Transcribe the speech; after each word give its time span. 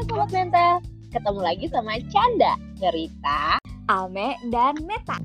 Halo 0.00 0.16
Sobat 0.16 0.32
Mental, 0.32 0.80
ketemu 1.12 1.40
lagi 1.44 1.66
sama 1.68 1.92
Canda, 2.08 2.56
Cerita, 2.80 3.60
Alme, 3.84 4.32
dan 4.48 4.72
Meta. 4.88 5.20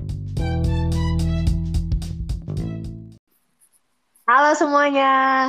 Halo 4.27 4.51
semuanya. 4.51 5.47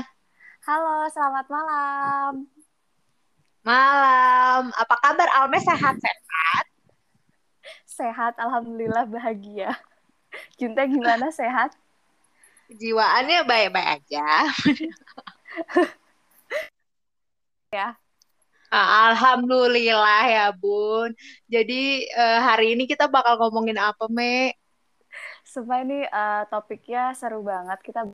Halo, 0.63 1.11
selamat 1.11 1.43
malam. 1.51 2.47
Malam. 3.67 4.71
Apa 4.79 4.95
kabar 4.95 5.27
Alme 5.43 5.59
sehat-sehat? 5.59 6.65
Sehat, 7.83 8.39
alhamdulillah 8.39 9.11
bahagia. 9.11 9.75
Junta 10.55 10.87
gimana 10.87 11.35
sehat? 11.35 11.75
Jiwaannya 12.71 13.43
baik-baik 13.43 14.07
aja. 14.07 14.55
ya. 17.75 18.06
Alhamdulillah 18.73 20.23
ya 20.27 20.47
Bun. 20.51 21.15
Jadi 21.47 22.07
uh, 22.15 22.41
hari 22.43 22.75
ini 22.75 22.91
kita 22.91 23.07
bakal 23.07 23.39
ngomongin 23.39 23.79
apa 23.79 24.11
Me? 24.11 24.55
Supaya 25.47 25.87
ini 25.87 26.03
uh, 26.07 26.43
topiknya 26.51 27.15
seru 27.15 27.47
banget. 27.47 27.79
Kita 27.83 28.07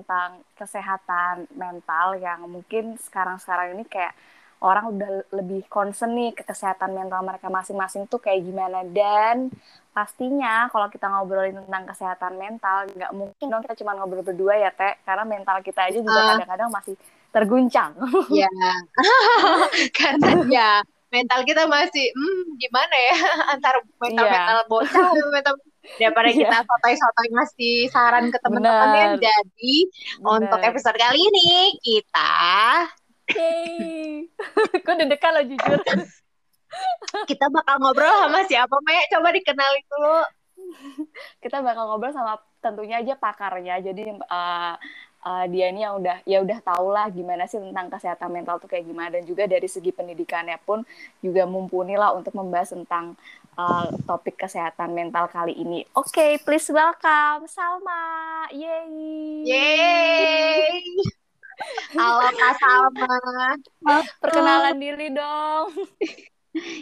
tentang 0.00 0.40
kesehatan 0.56 1.44
mental 1.52 2.16
yang 2.16 2.48
mungkin 2.48 2.96
sekarang-sekarang 2.96 3.76
ini 3.76 3.84
kayak 3.84 4.16
orang 4.60 4.92
udah 4.92 5.10
lebih 5.32 5.64
concern 5.72 6.12
nih 6.12 6.36
ke 6.36 6.44
kesehatan 6.44 6.92
mental 6.92 7.24
mereka 7.24 7.48
masing-masing 7.48 8.04
tuh 8.12 8.20
kayak 8.20 8.44
gimana 8.44 8.84
dan 8.92 9.48
pastinya 9.90 10.68
kalau 10.68 10.86
kita 10.92 11.08
ngobrolin 11.08 11.56
tentang 11.64 11.88
kesehatan 11.88 12.36
mental 12.36 12.86
nggak 12.92 13.12
mungkin 13.16 13.46
dong 13.48 13.64
kita 13.64 13.74
cuma 13.80 13.96
ngobrol 13.96 14.22
berdua 14.22 14.54
ya 14.60 14.70
teh 14.70 15.00
karena 15.02 15.24
mental 15.24 15.64
kita 15.64 15.88
aja 15.88 15.98
juga 15.98 16.36
kadang-kadang 16.36 16.70
masih 16.70 16.94
terguncang. 17.30 17.90
Ya, 18.30 18.50
karena 19.98 20.30
ya 20.46 20.70
mental 21.10 21.42
kita 21.42 21.66
masih 21.66 22.06
hmm, 22.14 22.54
gimana 22.60 22.94
ya 22.94 23.16
antara 23.58 23.78
mental 23.98 24.24
yeah. 24.28 24.34
mental 24.38 24.58
bocah 24.70 25.08
mental 25.34 25.54
daripada 25.98 26.28
yeah. 26.30 26.38
kita 26.38 26.56
sotoy-sotoy 26.62 27.28
ngasih 27.34 27.76
saran 27.90 28.24
ke 28.30 28.38
teman-temannya. 28.44 29.18
Jadi 29.18 29.76
Bener. 30.22 30.30
untuk 30.38 30.60
episode 30.62 30.96
kali 31.00 31.18
ini 31.18 31.74
kita 31.82 32.32
Yeay. 33.34 34.26
Gue 34.82 34.94
deg-degan 35.00 35.32
lo 35.36 35.42
jujur. 35.46 35.80
kita 37.30 37.46
bakal 37.50 37.76
ngobrol 37.82 38.14
sama 38.26 38.40
siapa, 38.46 38.76
Me? 38.86 39.06
Coba 39.10 39.28
dikenalin 39.34 39.84
dulu. 39.90 40.20
kita 41.42 41.64
bakal 41.64 41.88
ngobrol 41.90 42.12
sama 42.14 42.38
tentunya 42.60 43.00
aja 43.00 43.16
pakarnya. 43.16 43.80
Jadi 43.80 44.12
uh, 44.12 44.74
uh, 45.24 45.44
dia 45.48 45.72
ini 45.72 45.84
yang 45.84 46.00
udah 46.00 46.22
ya 46.24 46.40
udah 46.44 46.58
tau 46.60 46.92
lah 46.92 47.08
gimana 47.12 47.44
sih 47.48 47.60
tentang 47.60 47.88
kesehatan 47.92 48.30
mental 48.32 48.60
tuh 48.60 48.68
kayak 48.68 48.86
gimana 48.86 49.20
dan 49.20 49.24
juga 49.24 49.44
dari 49.48 49.68
segi 49.68 49.92
pendidikannya 49.92 50.56
pun 50.64 50.84
juga 51.24 51.44
mumpuni 51.44 51.96
lah 51.96 52.12
untuk 52.16 52.36
membahas 52.36 52.72
tentang 52.72 53.16
uh, 53.56 53.88
topik 54.04 54.36
kesehatan 54.40 54.92
mental 54.92 55.28
kali 55.28 55.56
ini. 55.56 55.84
Oke, 55.96 56.12
okay, 56.12 56.32
please 56.40 56.68
welcome 56.72 57.48
Salma. 57.48 58.48
Yeay. 58.52 59.44
Yeay. 59.48 61.19
Halo 61.96 62.28
Kak 62.34 62.54
Salma. 62.56 63.14
Perkenalan 64.20 64.76
diri 64.80 65.08
dong. 65.12 65.68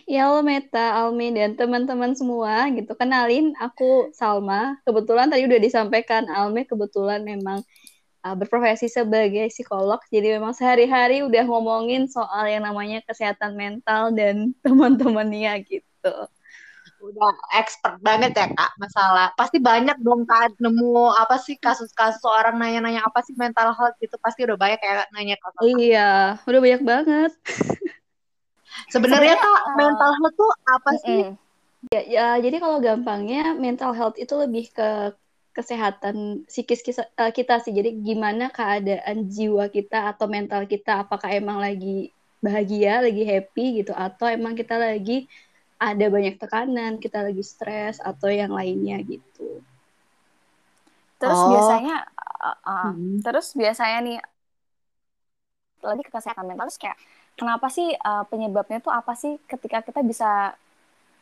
Ya 0.08 0.24
halo 0.24 0.40
Meta, 0.40 0.96
Almi, 0.96 1.28
dan 1.36 1.52
teman-teman 1.52 2.16
semua 2.16 2.72
gitu. 2.72 2.88
Kenalin, 2.96 3.52
aku 3.60 4.08
Salma. 4.16 4.80
Kebetulan 4.88 5.28
tadi 5.28 5.44
udah 5.44 5.60
disampaikan, 5.60 6.24
Almi 6.32 6.64
kebetulan 6.64 7.20
memang 7.20 7.60
uh, 8.24 8.32
berprofesi 8.32 8.88
sebagai 8.88 9.52
psikolog. 9.52 10.00
Jadi 10.08 10.40
memang 10.40 10.56
sehari-hari 10.56 11.20
udah 11.20 11.44
ngomongin 11.44 12.08
soal 12.08 12.48
yang 12.48 12.64
namanya 12.64 13.04
kesehatan 13.04 13.60
mental 13.60 14.16
dan 14.16 14.52
teman-temannya 14.64 15.60
gitu. 15.68 16.14
Udah 16.98 17.30
expert 17.54 17.98
banget 18.02 18.34
ya 18.34 18.50
kak 18.50 18.70
masalah. 18.78 19.30
Pasti 19.38 19.62
banyak 19.62 19.98
dong 20.02 20.26
kak 20.26 20.58
nemu 20.58 21.14
apa 21.14 21.38
sih 21.38 21.54
kasus-kasus 21.58 22.22
orang 22.26 22.58
nanya-nanya 22.58 23.06
apa 23.06 23.22
sih 23.22 23.38
mental 23.38 23.70
health 23.74 23.94
gitu. 24.02 24.18
Pasti 24.18 24.44
udah 24.44 24.58
banyak 24.58 24.80
ya 24.82 25.06
nanya 25.14 25.36
kak. 25.38 25.52
Iya, 25.62 26.10
udah 26.42 26.60
banyak 26.60 26.82
banget. 26.82 27.32
Sebenarnya 28.92 29.38
kak 29.38 29.62
mental 29.78 30.10
health 30.18 30.36
tuh 30.36 30.52
apa 30.66 30.90
sih? 31.02 31.22
Mm 31.26 31.34
-mm. 31.34 31.46
Ya, 31.94 32.02
ya, 32.02 32.26
jadi 32.42 32.58
kalau 32.58 32.82
gampangnya 32.82 33.54
mental 33.54 33.94
health 33.94 34.18
itu 34.18 34.34
lebih 34.34 34.66
ke 34.74 35.14
kesehatan 35.54 36.42
psikis 36.50 36.82
eh, 36.98 37.32
kita 37.34 37.62
sih. 37.62 37.70
Jadi 37.70 38.02
gimana 38.02 38.50
keadaan 38.50 39.30
jiwa 39.30 39.70
kita 39.70 40.10
atau 40.14 40.26
mental 40.26 40.66
kita 40.66 41.06
apakah 41.06 41.30
emang 41.30 41.62
lagi 41.62 42.10
bahagia, 42.38 43.02
lagi 43.02 43.22
happy 43.26 43.82
gitu 43.82 43.90
atau 43.94 44.30
emang 44.30 44.54
kita 44.54 44.78
lagi 44.78 45.26
ada 45.78 46.06
banyak 46.10 46.36
tekanan, 46.42 46.98
kita 46.98 47.22
lagi 47.22 47.42
stres 47.46 48.02
atau 48.02 48.26
yang 48.26 48.50
lainnya 48.50 48.98
gitu. 49.06 49.62
Terus 51.18 51.38
oh. 51.38 51.50
biasanya 51.54 52.06
uh, 52.38 52.58
uh, 52.62 52.90
hmm. 52.94 53.22
terus 53.22 53.54
biasanya 53.54 53.98
nih 54.02 54.18
lagi 55.82 56.02
ke 56.02 56.10
kesehatan 56.10 56.46
mental 56.46 56.66
terus 56.66 56.80
kayak 56.80 56.98
kenapa 57.38 57.70
sih 57.70 57.94
uh, 57.94 58.26
penyebabnya 58.26 58.82
tuh 58.82 58.90
apa 58.90 59.14
sih 59.14 59.38
ketika 59.46 59.82
kita 59.82 60.02
bisa 60.02 60.54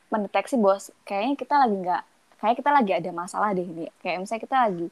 mendeteksi 0.08 0.56
bos 0.56 0.88
kayaknya 1.04 1.36
kita 1.36 1.54
lagi 1.60 1.76
nggak 1.76 2.02
kayak 2.40 2.56
kita 2.56 2.70
lagi 2.72 2.92
ada 2.96 3.10
masalah 3.12 3.52
deh 3.52 3.66
ini 3.66 3.88
kayak 4.00 4.24
misalnya 4.24 4.42
kita 4.48 4.56
lagi 4.56 4.86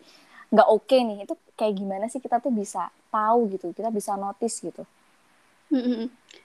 nggak 0.53 0.69
oke 0.69 0.85
okay 0.85 1.01
nih 1.01 1.19
itu 1.25 1.35
kayak 1.57 1.75
gimana 1.81 2.05
sih 2.13 2.21
kita 2.21 2.43
tuh 2.43 2.53
bisa 2.53 2.93
tahu 3.09 3.49
gitu 3.57 3.73
kita 3.73 3.89
bisa 3.89 4.19
notice 4.21 4.61
gitu 4.61 4.85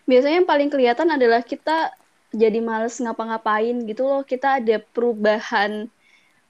biasanya 0.08 0.42
yang 0.42 0.48
paling 0.48 0.70
kelihatan 0.72 1.08
adalah 1.12 1.44
kita 1.44 1.92
jadi 2.30 2.60
males 2.62 2.98
ngapa-ngapain 3.02 3.76
gitu 3.90 4.06
loh 4.06 4.22
kita 4.22 4.62
ada 4.62 4.78
perubahan 4.82 5.90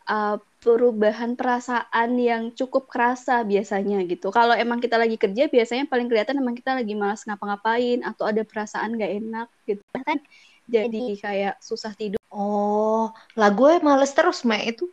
uh, 0.09 0.37
perubahan 0.59 1.39
perasaan 1.39 2.19
yang 2.19 2.51
cukup 2.51 2.91
kerasa 2.91 3.47
biasanya 3.47 4.03
gitu. 4.03 4.27
Kalau 4.27 4.51
emang 4.51 4.83
kita 4.83 4.99
lagi 4.99 5.15
kerja 5.15 5.47
biasanya 5.47 5.87
paling 5.87 6.11
kelihatan 6.11 6.35
emang 6.35 6.51
kita 6.51 6.75
lagi 6.75 6.99
malas 6.99 7.23
ngapa-ngapain 7.23 8.03
atau 8.03 8.27
ada 8.27 8.43
perasaan 8.43 8.99
gak 8.99 9.13
enak 9.23 9.47
gitu 9.63 9.83
kan. 9.95 10.19
Jadi 10.67 11.15
kayak 11.17 11.63
susah 11.63 11.95
tidur 11.95 12.19
Oh, 12.29 13.09
lah 13.33 13.49
gue 13.49 13.81
males 13.81 14.13
terus, 14.13 14.45
Mek. 14.45 14.77
Itu 14.77 14.85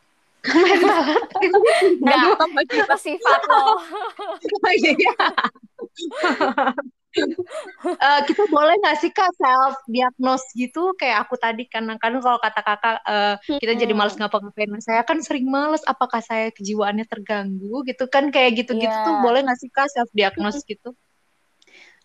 banget. 2.00 2.64
Itu 2.64 2.96
sifat 2.96 3.40
lo. 3.44 3.76
oh, 4.64 4.72
iya. 4.72 5.12
uh, 7.86 8.20
kita 8.24 8.44
boleh 8.48 8.74
nggak 8.82 8.96
sih 9.00 9.10
kak 9.10 9.32
self 9.36 9.76
diagnose 9.88 10.46
gitu 10.52 10.92
kayak 10.96 11.26
aku 11.26 11.40
tadi 11.40 11.64
kan 11.66 11.86
kan 11.96 12.12
kalau 12.20 12.38
kata 12.40 12.60
kakak 12.60 12.96
uh, 13.04 13.34
kita 13.58 13.72
hmm. 13.74 13.82
jadi 13.82 13.92
males 13.96 14.16
ngapa-ngapain 14.16 14.72
saya 14.84 15.02
kan 15.02 15.18
sering 15.24 15.48
males 15.48 15.82
apakah 15.88 16.20
saya 16.20 16.52
kejiwaannya 16.52 17.08
terganggu 17.08 17.84
gitu 17.88 18.06
kan 18.06 18.28
kayak 18.28 18.64
gitu-gitu 18.64 18.92
yeah. 18.92 19.04
tuh 19.04 19.14
boleh 19.24 19.42
nggak 19.44 19.58
sih 19.58 19.70
kak 19.72 19.88
self 19.92 20.10
diagnose 20.12 20.60
gitu 20.64 20.92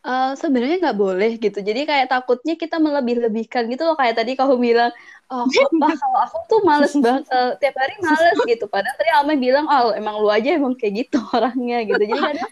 Uh, 0.01 0.33
sebenarnya 0.33 0.81
nggak 0.81 0.97
boleh 0.97 1.37
gitu. 1.37 1.61
Jadi 1.61 1.85
kayak 1.85 2.09
takutnya 2.09 2.57
kita 2.57 2.81
melebih-lebihkan 2.81 3.69
gitu 3.69 3.85
loh. 3.85 3.93
Kayak 3.93 4.17
tadi 4.17 4.33
kamu 4.33 4.57
bilang, 4.57 4.89
oh 5.29 5.45
apa 5.77 5.87
kalau 5.93 6.19
aku 6.25 6.37
tuh 6.49 6.59
males 6.65 6.93
banget, 6.97 7.29
uh, 7.29 7.53
tiap 7.61 7.77
hari 7.77 8.01
males 8.01 8.37
gitu. 8.49 8.65
Padahal 8.65 8.97
tadi 8.97 9.11
Alma 9.13 9.37
bilang, 9.37 9.69
oh 9.69 9.93
emang 9.93 10.17
lu 10.17 10.33
aja 10.33 10.57
emang 10.57 10.73
kayak 10.73 11.05
gitu 11.05 11.21
orangnya 11.37 11.85
gitu. 11.85 12.01
Jadi 12.01 12.17
kadang, 12.17 12.51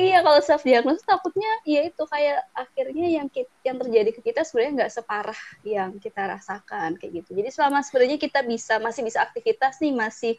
iya 0.00 0.18
kalau 0.24 0.40
self 0.40 0.64
diagnosis 0.64 1.04
takutnya 1.04 1.50
ya 1.68 1.84
itu 1.84 2.02
kayak 2.08 2.40
akhirnya 2.56 3.06
yang 3.20 3.28
kita, 3.28 3.52
yang 3.60 3.76
terjadi 3.76 4.10
ke 4.16 4.20
kita 4.24 4.40
sebenarnya 4.42 4.72
nggak 4.82 4.92
separah 4.96 5.42
yang 5.62 5.90
kita 6.00 6.22
rasakan 6.24 6.96
kayak 6.96 7.22
gitu. 7.22 7.36
Jadi 7.36 7.48
selama 7.52 7.84
sebenarnya 7.84 8.16
kita 8.16 8.40
bisa 8.42 8.80
masih 8.80 9.02
bisa 9.04 9.20
aktivitas 9.20 9.78
nih 9.78 9.92
masih 9.92 10.34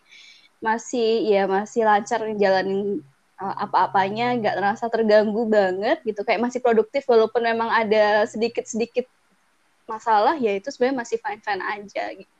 masih 0.62 1.26
ya 1.26 1.50
masih 1.50 1.82
lancar 1.86 2.22
jalanin 2.38 3.02
uh, 3.42 3.56
apa-apanya 3.66 4.38
nggak 4.38 4.56
terasa 4.62 4.86
terganggu 4.90 5.46
banget 5.50 6.02
gitu 6.06 6.22
kayak 6.22 6.42
masih 6.42 6.62
produktif 6.62 7.02
walaupun 7.10 7.42
memang 7.42 7.70
ada 7.70 8.26
sedikit-sedikit 8.30 9.10
masalah 9.90 10.38
ya 10.38 10.54
itu 10.56 10.70
sebenarnya 10.70 11.02
masih 11.02 11.18
fine-fine 11.18 11.64
aja 11.66 12.04
gitu. 12.14 12.36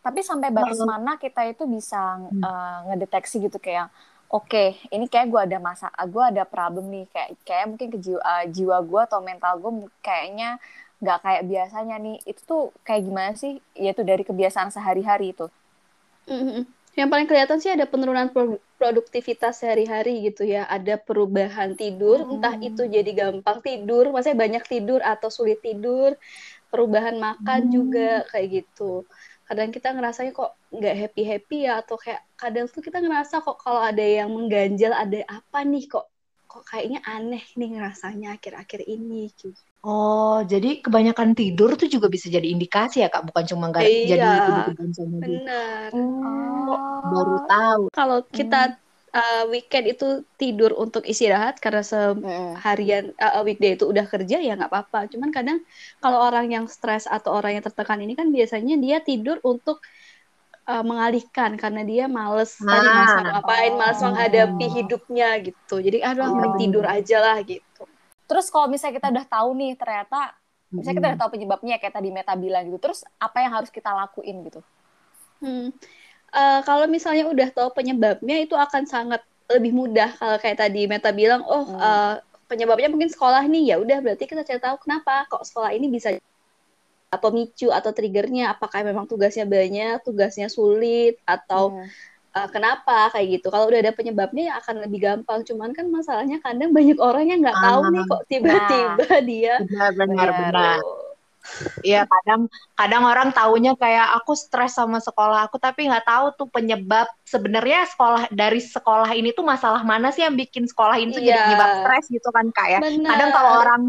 Tapi 0.00 0.20
sampai 0.24 0.48
batas 0.48 0.80
mana 0.80 1.20
kita 1.20 1.44
itu 1.48 1.64
bisa 1.68 2.18
uh, 2.20 2.78
ngedeteksi 2.88 3.36
gitu 3.46 3.60
kayak 3.60 3.92
oke 4.30 4.46
okay, 4.46 4.78
ini 4.94 5.10
kayak 5.10 5.28
gue 5.28 5.40
ada 5.40 5.58
masa 5.58 5.90
gue 5.90 6.22
ada 6.22 6.46
problem 6.46 6.88
nih 6.88 7.06
kayak 7.10 7.30
kayak 7.42 7.66
mungkin 7.66 7.88
ke 7.90 7.98
jiwa, 7.98 8.20
uh, 8.22 8.44
jiwa 8.46 8.76
gue 8.82 9.00
atau 9.04 9.20
mental 9.20 9.52
gue 9.58 9.72
kayaknya 10.00 10.56
nggak 11.00 11.18
kayak 11.24 11.42
biasanya 11.48 11.96
nih 11.98 12.16
itu 12.28 12.40
tuh 12.44 12.62
kayak 12.86 13.02
gimana 13.04 13.32
sih 13.34 13.58
yaitu 13.74 14.04
dari 14.04 14.22
kebiasaan 14.22 14.70
sehari-hari 14.70 15.32
itu 15.32 15.48
mm 16.28 16.42
-hmm. 16.42 16.62
Yang 16.98 17.08
paling 17.08 17.28
kelihatan 17.30 17.58
sih 17.62 17.70
ada 17.70 17.86
penurunan 17.86 18.34
produktivitas 18.74 19.62
sehari-hari 19.62 20.26
gitu 20.26 20.42
ya. 20.42 20.66
Ada 20.66 20.98
perubahan 20.98 21.78
tidur, 21.78 22.26
hmm. 22.26 22.32
entah 22.38 22.54
itu 22.58 22.82
jadi 22.90 23.10
gampang 23.14 23.62
tidur, 23.62 24.10
maksudnya 24.10 24.38
banyak 24.38 24.64
tidur 24.66 24.98
atau 24.98 25.30
sulit 25.30 25.62
tidur. 25.62 26.18
Perubahan 26.70 27.18
makan 27.18 27.60
hmm. 27.66 27.72
juga 27.72 28.10
kayak 28.34 28.62
gitu. 28.62 29.06
Kadang 29.50 29.74
kita 29.74 29.90
ngerasanya 29.90 30.30
kok 30.30 30.54
nggak 30.70 30.94
happy-happy 30.94 31.66
ya, 31.66 31.82
atau 31.82 31.98
kayak 31.98 32.22
kadang 32.38 32.70
tuh 32.70 32.78
kita 32.78 33.02
ngerasa 33.02 33.42
kok 33.42 33.58
kalau 33.58 33.82
ada 33.82 33.98
yang 33.98 34.30
mengganjal, 34.30 34.94
ada 34.94 35.26
apa 35.26 35.66
nih 35.66 35.90
kok 35.90 36.06
kok 36.46 36.62
kayaknya 36.70 37.02
aneh 37.02 37.42
nih 37.58 37.74
ngerasanya 37.74 38.38
akhir-akhir 38.38 38.86
ini 38.86 39.26
gitu. 39.34 39.50
Oh, 39.82 40.38
jadi 40.46 40.78
kebanyakan 40.78 41.34
tidur 41.34 41.74
tuh 41.74 41.90
juga 41.90 42.06
bisa 42.06 42.30
jadi 42.30 42.46
indikasi 42.46 43.02
ya, 43.02 43.10
Kak? 43.10 43.26
Bukan 43.26 43.44
cuma 43.50 43.74
nggak 43.74 43.82
Iya. 43.82 44.06
jadi 44.14 44.28
tidur-tiduran 44.38 44.90
sama 44.94 45.16
dia. 45.18 45.22
Bener. 45.26 45.88
Oh. 45.98 46.78
Baru 47.10 47.36
tahu. 47.50 47.82
Kalau 47.90 48.18
kita 48.30 48.78
uh, 49.10 49.44
weekend 49.48 49.86
itu 49.86 50.22
tidur 50.34 50.74
untuk 50.74 51.02
istirahat 51.04 51.58
karena 51.58 51.82
seharian 51.82 53.10
uh, 53.18 53.42
weekday 53.42 53.74
itu 53.74 53.86
udah 53.86 54.06
kerja 54.06 54.38
ya 54.38 54.54
nggak 54.54 54.70
apa-apa. 54.70 55.10
Cuman 55.10 55.30
kadang 55.30 55.58
kalau 55.98 56.18
orang 56.22 56.50
yang 56.50 56.64
stres 56.66 57.06
atau 57.06 57.34
orang 57.34 57.58
yang 57.58 57.64
tertekan 57.64 58.00
ini 58.00 58.14
kan 58.14 58.30
biasanya 58.30 58.78
dia 58.78 58.98
tidur 59.02 59.38
untuk 59.42 59.82
uh, 60.66 60.84
mengalihkan 60.86 61.58
karena 61.58 61.82
dia 61.82 62.04
males 62.06 62.54
tadi 62.56 62.86
Nah. 62.86 62.94
males 62.94 63.14
ngapain, 63.26 63.72
males 63.74 63.98
Oh. 64.00 64.06
menghadapi 64.10 64.66
hidupnya 64.70 65.28
gitu. 65.42 65.76
Jadi 65.82 65.98
aduh 66.00 66.26
Oh. 66.26 66.34
mending 66.34 66.56
tidur 66.70 66.84
aja 66.86 67.16
lah 67.18 67.38
gitu. 67.42 67.82
Terus 68.26 68.46
kalau 68.46 68.70
misalnya 68.70 69.02
kita 69.02 69.08
udah 69.10 69.26
tahu 69.26 69.48
nih 69.58 69.74
ternyata 69.74 70.38
misalnya 70.70 70.96
kita 71.02 71.08
udah 71.10 71.20
tahu 71.26 71.30
penyebabnya 71.34 71.82
kayak 71.82 71.94
tadi 71.98 72.08
Meta 72.14 72.38
bilang 72.38 72.70
gitu. 72.70 72.78
Terus 72.78 73.02
apa 73.18 73.42
yang 73.42 73.52
harus 73.58 73.74
kita 73.74 73.90
lakuin 73.90 74.46
gitu? 74.46 74.62
Hmm. 75.42 75.74
Eh, 76.30 76.60
kalau 76.62 76.86
misalnya 76.86 77.26
udah 77.26 77.48
tahu 77.50 77.74
penyebabnya 77.74 78.36
itu 78.38 78.54
akan 78.54 78.86
sangat 78.86 79.18
lebih 79.50 79.74
mudah 79.74 80.14
kalau 80.14 80.38
kayak 80.38 80.62
tadi 80.62 80.86
Meta 80.86 81.10
bilang, 81.10 81.42
oh 81.42 81.66
Hmm. 81.66 81.82
eh, 81.82 82.14
penyebabnya 82.46 82.86
mungkin 82.90 83.10
sekolah 83.10 83.46
nih 83.50 83.74
ya 83.74 83.76
udah 83.82 83.98
berarti 84.02 84.26
kita 84.26 84.42
cari 84.46 84.58
tahu 84.62 84.78
kenapa 84.82 85.26
kok 85.30 85.42
sekolah 85.46 85.70
ini 85.74 85.86
bisa 85.90 86.14
pemicu 87.10 87.74
atau 87.74 87.90
triggernya 87.90 88.54
apakah 88.54 88.86
memang 88.86 89.10
tugasnya 89.10 89.42
banyak, 89.42 89.98
tugasnya 90.06 90.46
sulit 90.46 91.18
atau 91.26 91.74
Hmm. 91.74 91.90
eh, 92.30 92.48
kenapa 92.54 93.10
kayak 93.10 93.26
gitu. 93.42 93.50
Kalau 93.50 93.66
udah 93.66 93.82
ada 93.82 93.90
penyebabnya 93.90 94.54
ya 94.54 94.62
akan 94.62 94.86
lebih 94.86 95.02
gampang. 95.02 95.42
Cuman 95.42 95.74
kan 95.74 95.90
masalahnya 95.90 96.38
kadang 96.38 96.70
banyak 96.70 96.94
orang 97.02 97.26
yang 97.26 97.42
nggak 97.42 97.58
tahu 97.58 97.82
nih 97.90 98.02
kok 98.06 98.22
tiba-tiba 98.30 99.08
dia 99.26 99.54
Benar, 99.66 99.90
benar, 99.98 100.28
Benar. 100.30 100.30
benar. 100.54 100.78
Iya, 101.80 102.04
kadang 102.04 102.52
kadang 102.76 103.02
orang 103.08 103.28
taunya 103.32 103.72
kayak 103.72 104.12
aku 104.20 104.36
stres 104.36 104.76
sama 104.76 105.00
sekolah 105.00 105.48
aku, 105.48 105.56
tapi 105.56 105.88
nggak 105.88 106.04
tahu 106.04 106.26
tuh 106.36 106.48
penyebab 106.52 107.08
sebenarnya 107.24 107.88
sekolah 107.88 108.28
dari 108.28 108.60
sekolah 108.60 109.08
ini 109.16 109.32
tuh 109.32 109.42
masalah 109.42 109.80
mana 109.80 110.12
sih 110.12 110.20
yang 110.22 110.36
bikin 110.36 110.68
sekolah 110.68 111.00
ini 111.00 111.16
tuh 111.16 111.24
jadi 111.24 111.32
Iya. 111.32 111.44
penyebab 111.48 111.70
stres 111.82 112.04
gitu 112.12 112.28
kan 112.28 112.46
kak 112.52 112.68
ya. 112.68 112.78
benar. 112.84 113.10
Kadang 113.16 113.30
kalau 113.32 113.50
orang 113.56 113.82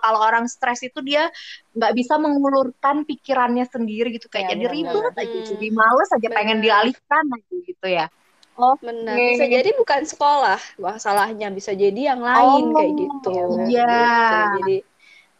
kalau 0.00 0.20
orang 0.24 0.44
stres 0.48 0.80
itu 0.80 0.98
dia 1.04 1.28
nggak 1.76 1.92
bisa 1.92 2.16
mengulurkan 2.16 3.04
pikirannya 3.04 3.68
sendiri 3.68 4.16
gitu 4.16 4.32
kayak 4.32 4.48
Iya, 4.48 4.52
jadi 4.56 4.66
ribet 4.72 5.14
aja, 5.14 5.28
Hmm. 5.28 5.46
jadi 5.54 5.66
males 5.70 6.08
aja 6.08 6.28
pengen 6.32 6.58
Benar. 6.60 6.64
dialihkan 6.64 7.24
aja 7.30 7.54
gitu 7.62 7.86
ya. 7.88 8.06
Oh, 8.54 8.78
Benar. 8.78 9.18
Oke. 9.18 9.34
Bisa 9.34 9.44
jadi 9.50 9.70
bukan 9.74 10.02
sekolah 10.06 10.60
masalahnya, 10.78 11.50
bisa 11.50 11.74
jadi 11.74 12.14
yang 12.14 12.22
lain 12.22 12.70
Oh, 12.70 12.74
kayak 12.78 12.92
gitu. 12.96 13.34
iya. 13.66 13.98
Gitu. 13.98 14.36
Jadi 14.62 14.76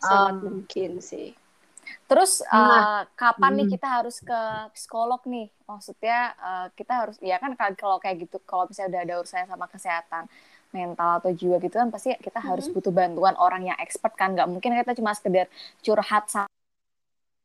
sangat 0.03 0.35
Um, 0.35 0.43
mungkin 0.51 0.91
sih. 0.99 1.33
Terus 2.15 2.33
Nah. 2.47 2.87
eh, 2.87 3.01
kapan 3.19 3.53
nih 3.59 3.67
Hmm. 3.67 3.75
kita 3.75 3.87
harus 3.91 4.17
ke 4.23 4.41
psikolog 4.71 5.19
nih? 5.27 5.51
Maksudnya 5.67 6.19
eh, 6.39 6.67
kita 6.79 6.93
harus 6.95 7.17
ya 7.19 7.37
kan 7.43 7.59
kal- 7.59 7.75
kalau 7.75 7.99
kayak 7.99 8.17
gitu 8.31 8.39
kalau 8.47 8.71
misalnya 8.71 8.91
udah 8.95 9.03
ada 9.03 9.15
urusannya 9.19 9.49
sama 9.51 9.67
kesehatan 9.67 10.25
mental 10.71 11.11
atau 11.19 11.31
jiwa 11.35 11.57
gitu 11.59 11.75
kan 11.75 11.91
pasti 11.91 12.15
kita 12.19 12.39
harus 12.39 12.67
Mhm. 12.67 12.75
butuh 12.75 12.93
bantuan 12.95 13.35
orang 13.39 13.63
yang 13.67 13.79
expert 13.83 14.15
kan 14.15 14.35
nggak 14.35 14.47
mungkin 14.47 14.71
kita 14.79 14.95
cuma 14.95 15.11
sekedar 15.19 15.47
curhat 15.83 16.31
sama 16.31 16.47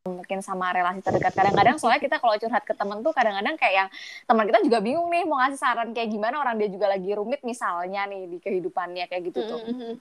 mungkin 0.10 0.39
sama 0.42 0.74
relasi 0.74 1.06
terdekat 1.06 1.33
kadang-kadang 1.38 1.75
soalnya 1.77 2.01
kita 2.01 2.18
kalau 2.18 2.33
curhat 2.42 2.63
ke 2.66 2.74
temen 2.74 2.98
tuh 3.06 3.13
kadang-kadang 3.13 3.56
kayak 3.62 3.75
yang 3.86 3.89
teman 4.25 4.45
kita 4.50 4.60
juga 4.66 4.80
bingung 4.81 5.06
nih 5.13 5.24
mau 5.30 5.38
ngasih 5.42 5.60
saran 5.60 5.89
kayak 5.94 6.10
gimana 6.10 6.42
orang 6.42 6.56
dia 6.57 6.69
juga 6.71 6.88
lagi 6.89 7.12
rumit 7.13 7.42
misalnya 7.45 8.10
nih 8.10 8.25
di 8.25 8.38
kehidupannya 8.42 9.06
kayak 9.06 9.24
gitu 9.30 9.39
tuh 9.45 9.60
Mhm. 9.69 9.94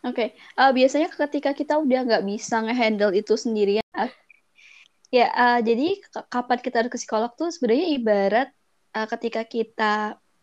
Oke, 0.00 0.32
eh, 0.32 0.70
biasanya 0.78 1.08
ketika 1.12 1.50
kita 1.52 1.74
udah 1.84 1.98
nggak 2.08 2.24
bisa 2.24 2.56
ngehandle 2.64 3.12
itu 3.20 3.34
sendirian, 3.36 3.84
eh, 4.00 4.10
ya 5.12 5.26
eh, 5.42 5.58
jadi 5.68 5.86
kapan 6.34 6.58
kita 6.64 6.76
harus 6.80 6.92
ke 6.94 6.98
psikolog 7.02 7.32
tuh 7.40 7.48
sebenarnya 7.54 7.86
ibarat 7.98 8.48
eh, 8.96 9.06
ketika 9.12 9.42
kita 9.54 9.92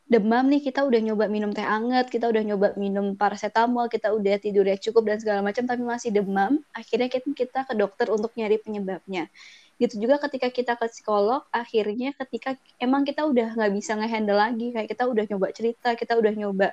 demam 0.07 0.45
nih 0.51 0.61
kita 0.67 0.79
udah 0.87 0.99
nyoba 1.03 1.25
minum 1.35 1.51
teh 1.57 1.65
anget, 1.65 2.05
kita 2.13 2.25
udah 2.31 2.43
nyoba 2.47 2.67
minum 2.83 3.05
paracetamol, 3.19 3.85
kita 3.91 4.07
udah 4.17 4.35
tidurnya 4.43 4.77
cukup 4.85 5.03
dan 5.09 5.17
segala 5.23 5.41
macam 5.47 5.63
tapi 5.69 5.83
masih 5.83 6.11
demam, 6.15 6.51
akhirnya 6.71 7.07
kita, 7.11 7.27
kita 7.35 7.59
ke 7.69 7.73
dokter 7.75 8.07
untuk 8.15 8.31
nyari 8.39 8.57
penyebabnya. 8.63 9.27
Gitu 9.81 9.93
juga 10.03 10.17
ketika 10.25 10.47
kita 10.49 10.73
ke 10.79 10.85
psikolog, 10.89 11.41
akhirnya 11.53 12.09
ketika 12.17 12.57
emang 12.81 13.03
kita 13.09 13.21
udah 13.29 13.53
nggak 13.57 13.71
bisa 13.77 13.91
ngehandle 13.99 14.37
lagi, 14.39 14.65
kayak 14.73 14.89
kita 14.93 15.03
udah 15.11 15.23
nyoba 15.29 15.47
cerita, 15.53 15.89
kita 15.99 16.13
udah 16.17 16.33
nyoba 16.33 16.67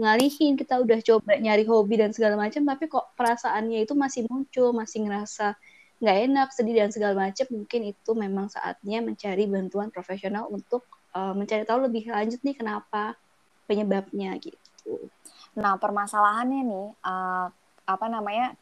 ngalihin, 0.00 0.56
kita 0.56 0.80
udah 0.80 0.98
coba 1.04 1.36
nyari 1.36 1.68
hobi 1.68 2.00
dan 2.00 2.10
segala 2.16 2.40
macam, 2.40 2.64
tapi 2.64 2.88
kok 2.88 3.12
perasaannya 3.14 3.84
itu 3.84 3.92
masih 3.92 4.24
muncul, 4.26 4.72
masih 4.72 5.04
ngerasa 5.04 5.54
nggak 6.00 6.16
enak, 6.32 6.48
sedih 6.56 6.74
dan 6.80 6.88
segala 6.88 7.28
macam, 7.28 7.44
mungkin 7.52 7.80
itu 7.92 8.10
memang 8.16 8.48
saatnya 8.48 9.04
mencari 9.04 9.44
bantuan 9.44 9.92
profesional 9.92 10.48
untuk 10.48 10.88
uh, 11.12 11.36
mencari 11.36 11.68
tahu 11.68 11.84
lebih 11.84 12.08
lanjut 12.08 12.40
nih 12.40 12.56
kenapa 12.56 13.20
penyebabnya 13.68 14.40
gitu. 14.40 15.12
Nah, 15.54 15.78
permasalahannya 15.78 16.62
nih, 16.66 16.86
eh, 17.06 17.46
apa 17.86 18.06
namanya, 18.10 18.54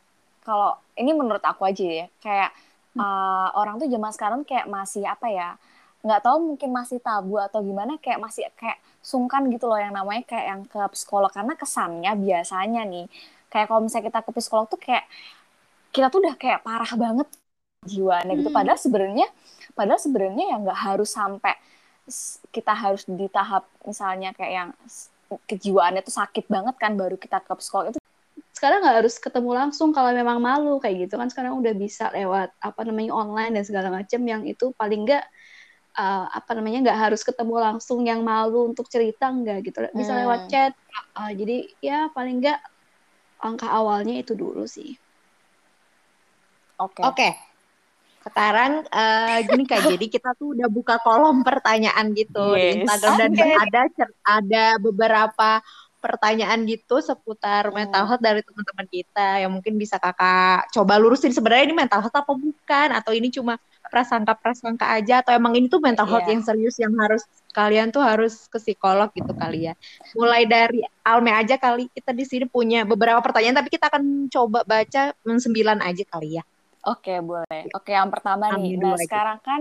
kalau 0.45 0.77
ini 0.97 1.13
menurut 1.17 1.41
aku 1.41 1.65
aja 1.65 1.85
ya, 1.85 2.07
kayak 2.21 2.51
eh, 2.99 3.49
orang 3.57 3.79
tuh 3.81 3.89
zaman 3.89 4.13
sekarang 4.13 4.41
kayak 4.45 4.67
masih 4.69 5.09
apa 5.09 5.29
ya, 5.33 5.57
nggak 6.05 6.21
tahu 6.25 6.37
mungkin 6.55 6.71
masih 6.71 6.99
tabu 7.03 7.37
atau 7.43 7.61
gimana, 7.65 7.99
kayak 7.99 8.19
masih 8.23 8.47
kayak 8.55 8.79
sungkan 9.03 9.47
gitu 9.51 9.67
loh 9.71 9.79
yang 9.79 9.95
namanya 9.95 10.23
kayak 10.27 10.47
yang 10.51 10.61
ke 10.67 10.81
psikolog 10.95 11.31
karena 11.33 11.55
kesannya 11.59 12.13
biasanya 12.19 12.83
nih, 12.87 13.07
kayak 13.51 13.67
kalau 13.71 13.81
misalnya 13.85 14.07
kita 14.11 14.21
ke 14.27 14.31
psikolog 14.39 14.67
tuh 14.71 14.81
kayak 14.81 15.05
kita 15.95 16.07
tuh 16.13 16.19
udah 16.23 16.35
kayak 16.39 16.61
parah 16.67 16.93
banget 16.95 17.29
jiwaannya 17.87 18.35
gitu. 18.39 18.51
Hmm. 18.51 18.59
Padahal 18.59 18.79
sebenarnya, 18.79 19.27
padahal 19.75 20.01
sebenarnya 20.01 20.45
ya 20.55 20.57
nggak 20.63 20.79
harus 20.87 21.11
sampai 21.11 21.55
kita 22.55 22.73
harus 22.73 23.05
di 23.05 23.29
tahap 23.29 23.69
misalnya 23.85 24.33
kayak 24.33 24.53
yang 24.53 24.69
kejiwaannya 25.45 26.01
tuh 26.01 26.15
sakit 26.17 26.49
banget 26.49 26.75
kan 26.81 26.97
baru 26.97 27.21
kita 27.21 27.45
ke 27.45 27.53
psikolog 27.61 27.93
itu 27.93 28.01
Sekarang 28.57 28.83
nggak 28.83 29.05
harus 29.05 29.21
ketemu 29.21 29.51
langsung 29.55 29.93
kalau 29.95 30.11
memang 30.11 30.41
malu 30.43 30.81
kayak 30.83 31.07
gitu 31.07 31.15
kan 31.21 31.29
sekarang 31.31 31.55
udah 31.61 31.75
bisa 31.77 32.11
lewat 32.11 32.51
apa 32.59 32.81
namanya 32.89 33.13
online 33.15 33.53
dan 33.61 33.65
segala 33.69 33.89
macam 33.93 34.21
yang 34.25 34.43
itu 34.49 34.73
paling 34.75 35.05
nggak 35.07 35.23
uh, 36.01 36.25
apa 36.39 36.51
namanya 36.57 36.79
nggak 36.91 37.01
harus 37.11 37.21
ketemu 37.29 37.55
langsung 37.67 38.01
yang 38.11 38.21
malu 38.23 38.71
untuk 38.71 38.87
cerita 38.95 39.25
nggak 39.31 39.59
gitu 39.67 39.79
bisa 39.99 40.13
Hmm. 40.15 40.21
lewat 40.25 40.41
chat 40.51 40.73
Uh, 41.19 41.31
jadi 41.35 41.57
ya 41.83 41.99
paling 42.15 42.39
nggak 42.43 42.59
langkah 43.43 43.71
awalnya 43.71 44.15
itu 44.23 44.33
dulu 44.39 44.65
sih. 44.67 44.91
oke 46.79 47.03
Oke. 47.03 47.29
Sekarang 48.25 48.85
eh, 48.93 49.39
gini 49.49 49.65
kak, 49.71 49.83
jadi 49.89 50.07
kita 50.15 50.31
tuh 50.41 50.53
udah 50.59 50.69
buka 50.69 50.95
kolom 51.07 51.41
pertanyaan 51.47 52.13
gitu 52.13 52.59
di 52.61 52.67
Yes. 52.67 52.85
Instagram 52.85 53.15
dan 53.19 53.33
Oke. 53.35 53.53
ada 53.65 53.83
ada 54.27 54.65
beberapa 54.83 55.63
pertanyaan 55.99 56.63
gitu 56.65 56.99
seputar 56.99 57.69
Hmm. 57.69 57.75
mental 57.77 58.05
health 58.05 58.21
dari 58.21 58.41
teman-teman 58.41 58.87
kita 58.87 59.43
yang 59.43 59.51
mungkin 59.51 59.75
bisa 59.75 59.97
kakak 59.97 60.71
coba 60.71 60.95
lurusin 60.97 61.31
sebenarnya 61.31 61.65
ini 61.65 61.77
mental 61.77 62.01
health 62.01 62.15
apa 62.15 62.33
bukan 62.33 62.89
atau 62.93 63.11
ini 63.11 63.29
cuma 63.29 63.59
prasangka-prasangka 63.89 64.85
aja 64.87 65.21
atau 65.21 65.33
emang 65.33 65.53
ini 65.53 65.67
tuh 65.67 65.81
mental 65.81 66.05
health 66.05 66.23
Iya. 66.23 66.33
yang 66.33 66.43
serius 66.43 66.77
yang 66.77 66.93
harus 66.95 67.25
kalian 67.51 67.89
tuh 67.89 68.01
harus 68.01 68.47
ke 68.47 68.59
psikolog 68.59 69.09
gitu 69.11 69.33
kali 69.33 69.67
ya. 69.67 69.75
Mulai 70.13 70.45
dari 70.45 70.81
Alme 71.03 71.33
aja 71.33 71.57
kali 71.57 71.89
kita 71.89 72.13
di 72.13 72.23
sini 72.23 72.45
punya 72.45 72.85
beberapa 72.85 73.19
pertanyaan 73.19 73.59
tapi 73.59 73.69
kita 73.69 73.89
akan 73.89 74.29
coba 74.29 74.63
baca 74.63 75.11
sembilan 75.19 75.81
aja 75.81 76.05
kali 76.05 76.37
ya. 76.37 76.45
oke 76.81 77.15
boleh 77.21 77.69
oke 77.75 77.91
yang 77.91 78.09
pertama 78.09 78.49
nih 78.51 78.55
Ambil 78.55 78.73
nah 78.73 78.81
dulu 78.87 78.95
aja. 78.95 79.05
sekarang 79.05 79.39
kan 79.43 79.61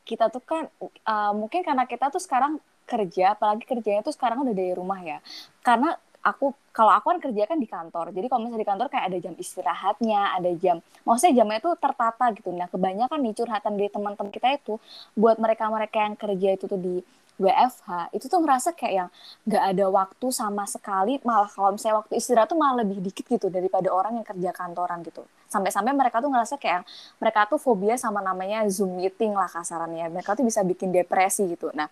kita 0.00 0.24
tuh 0.28 0.40
kan 0.40 0.62
uh, 1.02 1.32
mungkin 1.32 1.60
karena 1.60 1.84
kita 1.84 2.08
tuh 2.08 2.18
sekarang 2.18 2.56
kerja 2.84 3.36
apalagi 3.36 3.64
kerjanya 3.66 4.04
tuh 4.04 4.14
sekarang 4.14 4.44
udah 4.44 4.54
dari 4.54 4.72
rumah 4.76 5.00
ya. 5.00 5.18
Karena 5.64 5.96
aku 6.24 6.56
kalau 6.72 6.88
aku 6.88 7.06
kan 7.12 7.20
kerja 7.20 7.44
kan 7.44 7.60
di 7.60 7.68
kantor 7.68 8.08
jadi 8.16 8.26
kalau 8.32 8.48
misalnya 8.48 8.64
di 8.64 8.70
kantor 8.72 8.86
kayak 8.88 9.04
ada 9.12 9.18
jam 9.20 9.34
istirahatnya 9.36 10.20
ada 10.40 10.50
jam 10.56 10.80
maksudnya 11.04 11.44
jamnya 11.44 11.60
itu 11.60 11.70
tertata 11.76 12.24
gitu. 12.32 12.48
Nah 12.50 12.66
kebanyakan 12.72 13.18
nih 13.20 13.32
curhatan 13.36 13.72
dari 13.76 13.90
teman-teman 13.92 14.32
kita 14.32 14.56
itu 14.56 14.80
buat 15.12 15.36
mereka-mereka 15.36 15.98
yang 16.00 16.16
kerja 16.16 16.48
itu 16.56 16.64
tuh 16.64 16.80
di 16.80 17.04
WFH 17.34 18.14
itu 18.14 18.30
tuh 18.30 18.38
ngerasa 18.38 18.78
kayak 18.78 18.94
yang 18.94 19.08
nggak 19.42 19.64
ada 19.74 19.86
waktu 19.90 20.26
sama 20.30 20.62
sekali 20.70 21.18
malah 21.26 21.50
kalau 21.50 21.74
misalnya 21.74 22.06
waktu 22.06 22.14
istirahat 22.22 22.46
tuh 22.46 22.58
malah 22.58 22.86
lebih 22.86 23.02
dikit 23.02 23.26
gitu 23.26 23.50
daripada 23.50 23.90
orang 23.90 24.22
yang 24.22 24.26
kerja 24.26 24.54
kantoran 24.54 25.02
gitu. 25.02 25.26
Sampai-sampai 25.50 25.90
mereka 25.98 26.22
tuh 26.22 26.30
ngerasa 26.30 26.54
kayak 26.62 26.86
mereka 27.18 27.50
tuh 27.50 27.58
fobia 27.58 27.98
sama 27.98 28.22
namanya 28.22 28.62
zoom 28.70 28.98
meeting 29.02 29.34
lah 29.34 29.50
kasarannya. 29.50 30.14
Mereka 30.14 30.38
tuh 30.38 30.46
bisa 30.46 30.62
bikin 30.62 30.94
depresi 30.94 31.50
gitu. 31.50 31.74
Nah 31.74 31.90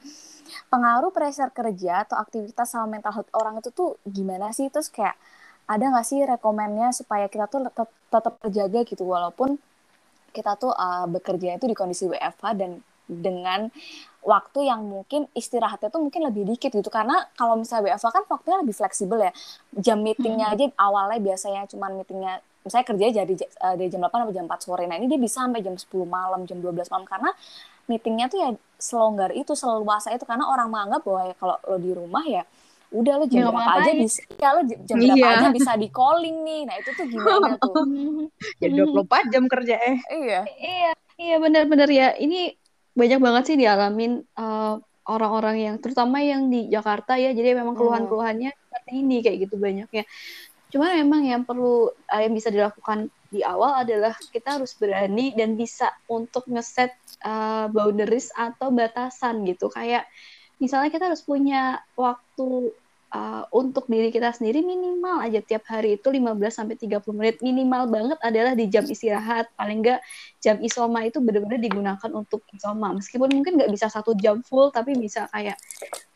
pengaruh 0.70 1.10
pressure 1.10 1.50
kerja 1.50 2.06
atau 2.06 2.22
aktivitas 2.22 2.70
sama 2.70 2.86
mental 2.86 3.10
health 3.10 3.30
orang 3.34 3.58
itu 3.58 3.74
tuh 3.74 3.98
gimana 4.06 4.54
sih? 4.54 4.70
Terus 4.70 4.86
kayak 4.94 5.18
ada 5.66 5.82
nggak 5.90 6.06
sih 6.06 6.22
rekomennya 6.22 6.94
supaya 6.94 7.26
kita 7.26 7.50
tuh 7.50 7.66
tetap 7.66 7.90
tetap 7.90 8.34
terjaga 8.46 8.80
gitu? 8.86 9.02
Walaupun 9.02 9.58
kita 10.30 10.54
tuh 10.54 10.70
uh, 10.70 11.10
bekerja 11.10 11.58
itu 11.58 11.66
di 11.66 11.74
kondisi 11.74 12.06
WFH 12.06 12.44
dan 12.54 12.80
dengan 13.10 13.68
waktu 14.22 14.70
yang 14.70 14.86
mungkin 14.86 15.26
istirahatnya 15.34 15.90
tuh 15.90 15.98
mungkin 15.98 16.22
lebih 16.22 16.46
dikit 16.46 16.70
gitu. 16.70 16.88
Karena 16.88 17.26
kalau 17.34 17.58
misalnya 17.58 17.94
WFH 17.94 18.06
kan 18.14 18.24
waktunya 18.30 18.58
lebih 18.62 18.74
fleksibel 18.74 19.18
ya. 19.18 19.32
Jam 19.74 19.98
meetingnya 20.00 20.54
aja 20.54 20.70
awalnya 20.78 21.18
biasanya 21.18 21.66
cuman 21.66 21.98
meetingnya 21.98 22.38
misalnya 22.62 22.86
kerja 22.86 23.06
jadi 23.22 23.34
uh, 23.66 23.74
dari 23.74 23.90
jam 23.90 23.98
8 23.98 24.14
sampai 24.14 24.34
jam 24.34 24.46
4 24.46 24.62
sore. 24.62 24.84
Nah 24.86 24.96
ini 24.96 25.10
dia 25.10 25.18
bisa 25.18 25.42
sampai 25.42 25.60
jam 25.60 25.74
10 25.74 25.90
malam 26.06 26.40
jam 26.46 26.58
12 26.62 26.86
malam. 26.94 27.06
Karena 27.06 27.30
meetingnya 27.90 28.26
tuh 28.30 28.38
ya 28.38 28.50
selonggar 28.78 29.34
itu 29.34 29.52
seluasa 29.58 30.14
itu. 30.14 30.22
Karena 30.22 30.46
orang 30.46 30.70
menganggap 30.70 31.02
bahwa 31.02 31.22
ya 31.26 31.34
kalau 31.34 31.56
lo 31.66 31.76
di 31.82 31.90
rumah 31.90 32.24
ya 32.24 32.46
udah 32.92 33.14
lo 33.18 33.24
jam 33.24 33.40
ya, 33.40 33.44
berapa 33.48 33.72
aja 33.80 33.92
bisa 33.96 34.20
ya 34.36 34.48
lo 34.52 34.62
jam 34.68 34.96
berapa 35.00 35.16
iya. 35.16 35.30
aja 35.40 35.48
bisa 35.50 35.72
di 35.74 35.88
calling 35.90 36.36
nih. 36.46 36.62
Nah 36.70 36.74
itu 36.78 36.90
tuh 36.94 37.06
gimana 37.10 37.58
tuh? 37.58 37.74
Ya 38.62 38.68
24 38.70 39.34
jam 39.34 39.44
kerja 39.50 39.74
eh. 39.82 39.98
Iya. 40.14 40.40
Iya 40.46 40.92
iya 41.18 41.36
benar-benar 41.42 41.90
ya. 41.90 42.14
Ini 42.14 42.61
banyak 42.92 43.20
banget 43.20 43.42
sih 43.48 43.56
dialamin 43.56 44.20
uh, 44.36 44.76
orang-orang 45.08 45.56
yang 45.58 45.76
terutama 45.82 46.22
yang 46.22 46.46
di 46.52 46.70
Jakarta 46.70 47.18
ya. 47.18 47.34
Jadi 47.34 47.58
memang 47.58 47.74
keluhan-keluhannya 47.74 48.50
seperti 48.52 48.90
ini 48.94 49.16
kayak 49.24 49.38
gitu 49.48 49.56
banyak 49.58 49.88
ya 49.92 50.04
cuma 50.72 50.88
memang 50.96 51.28
yang 51.28 51.44
perlu 51.44 51.92
yang 52.08 52.32
bisa 52.32 52.48
dilakukan 52.48 53.12
di 53.28 53.44
awal 53.44 53.84
adalah 53.84 54.16
kita 54.32 54.56
harus 54.56 54.72
berani 54.72 55.36
dan 55.36 55.52
bisa 55.52 55.92
untuk 56.08 56.48
ngeset 56.48 56.96
uh, 57.24 57.68
boundaries 57.68 58.32
atau 58.32 58.72
batasan 58.72 59.44
gitu. 59.44 59.68
Kayak 59.68 60.08
misalnya 60.56 60.88
kita 60.88 61.12
harus 61.12 61.20
punya 61.24 61.80
waktu 61.96 62.72
uh, 63.12 63.44
untuk 63.52 63.86
diri 63.86 64.08
kita 64.08 64.32
sendiri 64.32 64.64
minimal 64.64 65.20
aja 65.20 65.44
tiap 65.44 65.68
hari 65.68 66.00
itu 66.00 66.08
15 66.08 66.32
sampai 66.48 66.74
30 66.80 67.04
menit. 67.12 67.36
Minimal 67.44 67.82
banget 67.92 68.18
adalah 68.24 68.52
di 68.56 68.66
jam 68.72 68.88
istirahat. 68.88 69.52
Paling 69.54 69.84
enggak 69.84 70.00
jam 70.40 70.58
isoma 70.64 71.04
itu 71.04 71.20
benar-benar 71.20 71.60
digunakan 71.60 72.10
untuk 72.16 72.42
isoma. 72.50 72.96
Meskipun 72.96 73.28
mungkin 73.30 73.60
nggak 73.60 73.70
bisa 73.70 73.92
satu 73.92 74.16
jam 74.16 74.40
full 74.42 74.72
tapi 74.72 74.96
bisa 74.96 75.28
kayak 75.30 75.60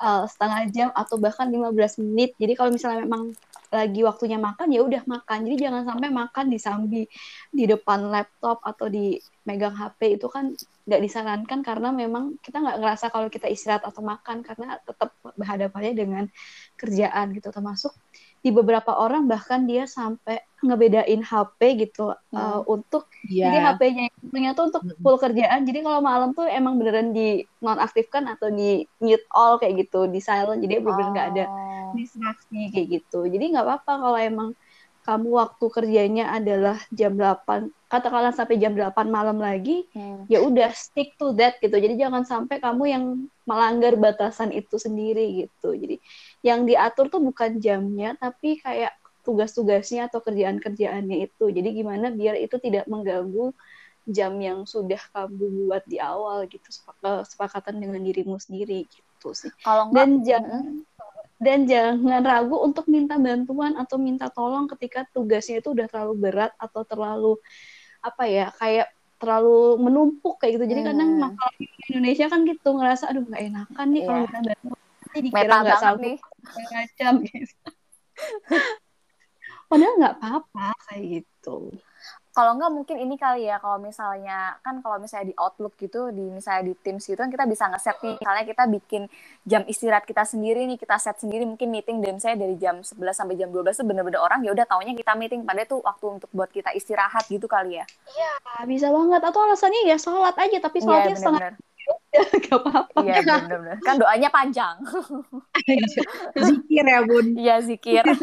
uh, 0.01 0.25
setengah 0.25 0.63
jam 0.73 0.89
atau 0.97 1.21
bahkan 1.21 1.47
15 1.53 2.03
menit. 2.03 2.35
Jadi 2.41 2.53
kalau 2.57 2.73
misalnya 2.73 3.05
memang 3.05 3.37
lagi 3.71 4.01
waktunya 4.07 4.39
makan 4.39 4.69
ya 4.73 4.81
udah 4.83 5.03
makan. 5.05 5.39
Jadi 5.47 5.57
jangan 5.69 5.83
sampai 5.85 6.09
makan 6.11 6.45
di 6.49 6.59
sambi 6.59 7.03
di 7.51 7.65
depan 7.67 8.09
laptop 8.09 8.63
atau 8.63 8.87
di 8.87 9.19
megang 9.47 9.75
HP 9.75 10.19
itu 10.19 10.27
kan 10.27 10.55
nggak 10.87 11.03
disarankan 11.03 11.67
karena 11.67 11.91
memang 11.91 12.39
kita 12.39 12.63
nggak 12.63 12.79
ngerasa 12.79 13.11
kalau 13.11 13.27
kita 13.27 13.51
istirahat 13.51 13.83
atau 13.85 14.03
makan. 14.07 14.47
Karena 14.47 14.79
tetap 14.81 15.13
berhadapannya 15.23 15.93
dengan 15.93 16.25
kerjaan 16.77 17.33
gitu 17.33 17.49
termasuk 17.51 17.93
di 18.47 18.55
beberapa 18.55 18.95
orang 18.95 19.27
bahkan 19.27 19.67
dia 19.67 19.91
sampai 19.91 20.39
ngebedain 20.63 21.19
HP 21.19 21.83
gitu 21.83 22.15
hmm. 22.15 22.37
uh, 22.37 22.61
untuk 22.71 23.11
yeah. 23.27 23.51
jadi 23.51 23.59
HP-nya 23.75 24.05
punya 24.23 24.55
tuh 24.55 24.71
untuk 24.71 24.87
hmm. 24.87 25.03
full 25.03 25.19
kerjaan 25.19 25.67
jadi 25.67 25.83
kalau 25.83 25.99
malam 25.99 26.31
tuh 26.31 26.47
emang 26.47 26.79
beneran 26.79 27.11
di 27.11 27.43
nonaktifkan 27.59 28.31
atau 28.31 28.47
di 28.55 28.87
mute 29.03 29.27
all 29.35 29.59
kayak 29.59 29.89
gitu 29.89 30.07
di 30.07 30.23
silent 30.23 30.63
jadi 30.63 30.79
bener-bener 30.79 31.11
nggak 31.11 31.27
oh. 31.27 31.33
ada 31.35 31.45
distraksi 31.99 32.71
kayak 32.71 32.87
gitu 33.03 33.27
jadi 33.27 33.45
nggak 33.51 33.67
apa-apa 33.67 33.93
kalau 33.99 34.19
emang 34.21 34.49
kamu 35.07 35.29
waktu 35.39 35.67
kerjanya 35.71 36.35
adalah 36.35 36.83
jam 36.91 37.15
8 37.15 37.71
katakanlah 37.87 38.35
sampai 38.35 38.59
jam 38.59 38.75
8 38.75 38.91
malam 39.07 39.39
lagi 39.39 39.87
hmm. 39.95 40.27
ya 40.27 40.43
udah 40.43 40.75
stick 40.75 41.15
to 41.15 41.31
that 41.39 41.63
gitu 41.63 41.79
jadi 41.79 41.95
jangan 41.95 42.27
sampai 42.27 42.59
kamu 42.59 42.85
yang 42.91 43.05
melanggar 43.47 43.95
batasan 43.95 44.51
itu 44.51 44.75
sendiri 44.75 45.47
gitu 45.47 45.79
jadi 45.79 46.03
yang 46.47 46.63
diatur 46.63 47.11
tuh 47.11 47.19
bukan 47.19 47.59
jamnya 47.59 48.15
tapi 48.15 48.63
kayak 48.63 48.95
tugas-tugasnya 49.27 50.07
atau 50.07 50.23
kerjaan-kerjaannya 50.23 51.27
itu. 51.27 51.51
Jadi 51.51 51.69
gimana 51.75 52.15
biar 52.15 52.39
itu 52.39 52.55
tidak 52.63 52.87
mengganggu 52.87 53.51
jam 54.07 54.39
yang 54.39 54.63
sudah 54.63 55.03
kamu 55.11 55.67
buat 55.67 55.83
di 55.83 55.99
awal 55.99 56.47
gitu 56.47 56.71
sepakatan 57.03 57.83
dengan 57.83 57.99
dirimu 57.99 58.39
sendiri 58.39 58.87
gitu 58.87 59.35
sih. 59.35 59.51
Kalau 59.67 59.91
dan 59.91 60.23
jangan 60.23 60.87
dan 61.43 61.67
jangan 61.67 62.23
ragu 62.23 62.57
untuk 62.63 62.87
minta 62.87 63.19
bantuan 63.19 63.75
atau 63.75 63.99
minta 63.99 64.31
tolong 64.31 64.71
ketika 64.71 65.03
tugasnya 65.11 65.59
itu 65.59 65.75
udah 65.75 65.91
terlalu 65.91 66.15
berat 66.31 66.55
atau 66.57 66.87
terlalu 66.87 67.35
apa 67.99 68.25
ya 68.31 68.55
kayak 68.55 68.95
terlalu 69.19 69.83
menumpuk 69.83 70.39
kayak 70.39 70.63
gitu. 70.63 70.71
Jadi 70.71 70.81
hmm. 70.87 70.91
kadang 70.95 71.11
masalah 71.19 71.55
di 71.59 71.67
Indonesia 71.91 72.27
kan 72.31 72.41
gitu 72.47 72.69
ngerasa 72.79 73.05
aduh 73.11 73.25
nggak 73.27 73.43
enakan 73.43 73.87
nih 73.91 73.99
yeah. 73.99 74.07
kalau 74.07 74.21
minta 74.23 74.41
bantuan 74.55 74.86
jadi 75.17 75.29
dikira 75.33 75.57
nggak 75.65 75.81
sanggup 75.81 76.19
macam 76.45 77.13
gitu. 77.25 77.57
Padahal 79.71 79.95
nggak 79.99 80.15
apa-apa 80.21 80.67
kayak 80.87 81.05
gitu. 81.23 81.75
Kalau 82.37 82.53
enggak 82.53 82.69
mungkin 82.69 83.01
ini 83.01 83.17
kali 83.17 83.49
ya 83.49 83.57
kalau 83.57 83.81
misalnya 83.81 84.61
kan 84.61 84.85
kalau 84.85 85.01
misalnya 85.01 85.33
di 85.33 85.37
Outlook 85.41 85.73
gitu 85.81 86.13
di 86.13 86.21
misalnya 86.21 86.69
di 86.69 86.77
Teams 86.77 87.01
gitu 87.01 87.17
kan 87.17 87.33
kita 87.33 87.49
bisa 87.49 87.65
ngeset 87.73 87.97
nih. 88.05 88.21
Misalnya 88.21 88.45
kita 88.45 88.65
bikin 88.69 89.03
jam 89.49 89.65
istirahat 89.65 90.05
kita 90.05 90.21
sendiri 90.29 90.69
nih 90.69 90.77
kita 90.77 91.01
set 91.01 91.17
sendiri 91.17 91.49
mungkin 91.49 91.73
meeting 91.73 92.05
dan 92.05 92.21
saya 92.21 92.37
dari 92.37 92.61
jam 92.61 92.85
11 92.85 92.93
sampai 93.17 93.41
jam 93.41 93.49
12 93.49 93.81
tuh 93.81 93.89
bener-bener 93.89 94.21
orang 94.21 94.45
ya 94.45 94.53
udah 94.53 94.69
taunya 94.69 94.93
kita 94.93 95.17
meeting. 95.17 95.49
Pada 95.49 95.65
tuh 95.65 95.81
waktu 95.81 96.21
untuk 96.21 96.29
buat 96.29 96.53
kita 96.53 96.77
istirahat 96.77 97.25
gitu 97.33 97.49
kali 97.49 97.81
ya. 97.81 97.89
Iya 98.05 98.69
bisa 98.69 98.93
banget. 98.93 99.25
Atau 99.25 99.41
alasannya 99.41 99.89
ya 99.89 99.97
sholat 99.97 100.37
aja 100.37 100.61
tapi 100.61 100.85
iya, 100.85 100.87
sholatnya 100.87 101.17
ya, 101.17 101.19
setengah 101.19 101.51
gak 102.49 102.61
apa-apa. 102.63 102.99
Iya 103.03 103.21
bener-bener 103.23 103.79
kan 103.83 103.95
doanya 103.99 104.29
panjang. 104.31 104.77
Zikir 106.39 106.85
ya 106.87 107.01
bun. 107.05 107.27
Iya 107.37 107.57
zikir 107.63 108.05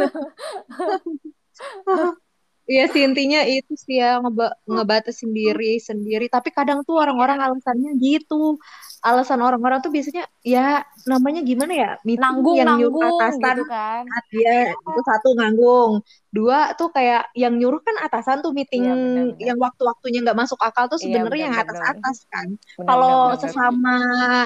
Iya 2.73 2.83
sih 2.89 3.01
intinya 3.05 3.39
itu 3.45 3.73
sih 3.77 4.01
ya 4.01 4.17
ngeba 4.17 4.57
ngebatasin 4.65 5.29
diri 5.29 5.77
sendiri. 5.77 6.25
Tapi 6.25 6.49
kadang 6.49 6.81
tuh 6.81 6.97
orang-orang 6.97 7.37
alasannya 7.37 7.93
gitu. 8.01 8.57
Alasan 9.03 9.43
orang-orang 9.43 9.83
tuh 9.83 9.91
biasanya 9.91 10.25
ya 10.41 10.81
namanya 11.05 11.43
gimana 11.43 11.73
ya? 11.75 11.91
nanggung 12.01 12.55
yang 12.55 12.71
nanggung 12.71 13.03
atasan, 13.03 13.61
gitu 13.61 13.63
kan. 13.67 14.03
Iya, 14.31 14.73
itu 14.73 15.01
satu 15.03 15.29
nganggung. 15.37 15.91
Dua 16.33 16.73
tuh 16.79 16.89
kayak 16.89 17.29
yang 17.37 17.53
nyuruh 17.59 17.83
kan 17.83 17.99
atasan 17.99 18.41
tuh 18.41 18.55
meeting 18.55 18.89
ya, 18.89 18.95
bener, 18.95 19.37
bener. 19.37 19.43
yang 19.43 19.57
waktu-waktunya 19.59 20.23
nggak 20.23 20.39
masuk 20.39 20.57
akal 20.63 20.87
tuh 20.87 20.97
iya, 21.03 21.19
sebenarnya 21.19 21.37
ya, 21.37 21.45
yang 21.45 21.57
atas-atas 21.61 22.17
kan. 22.31 22.47
Kalau 22.79 23.35
sesama 23.37 23.95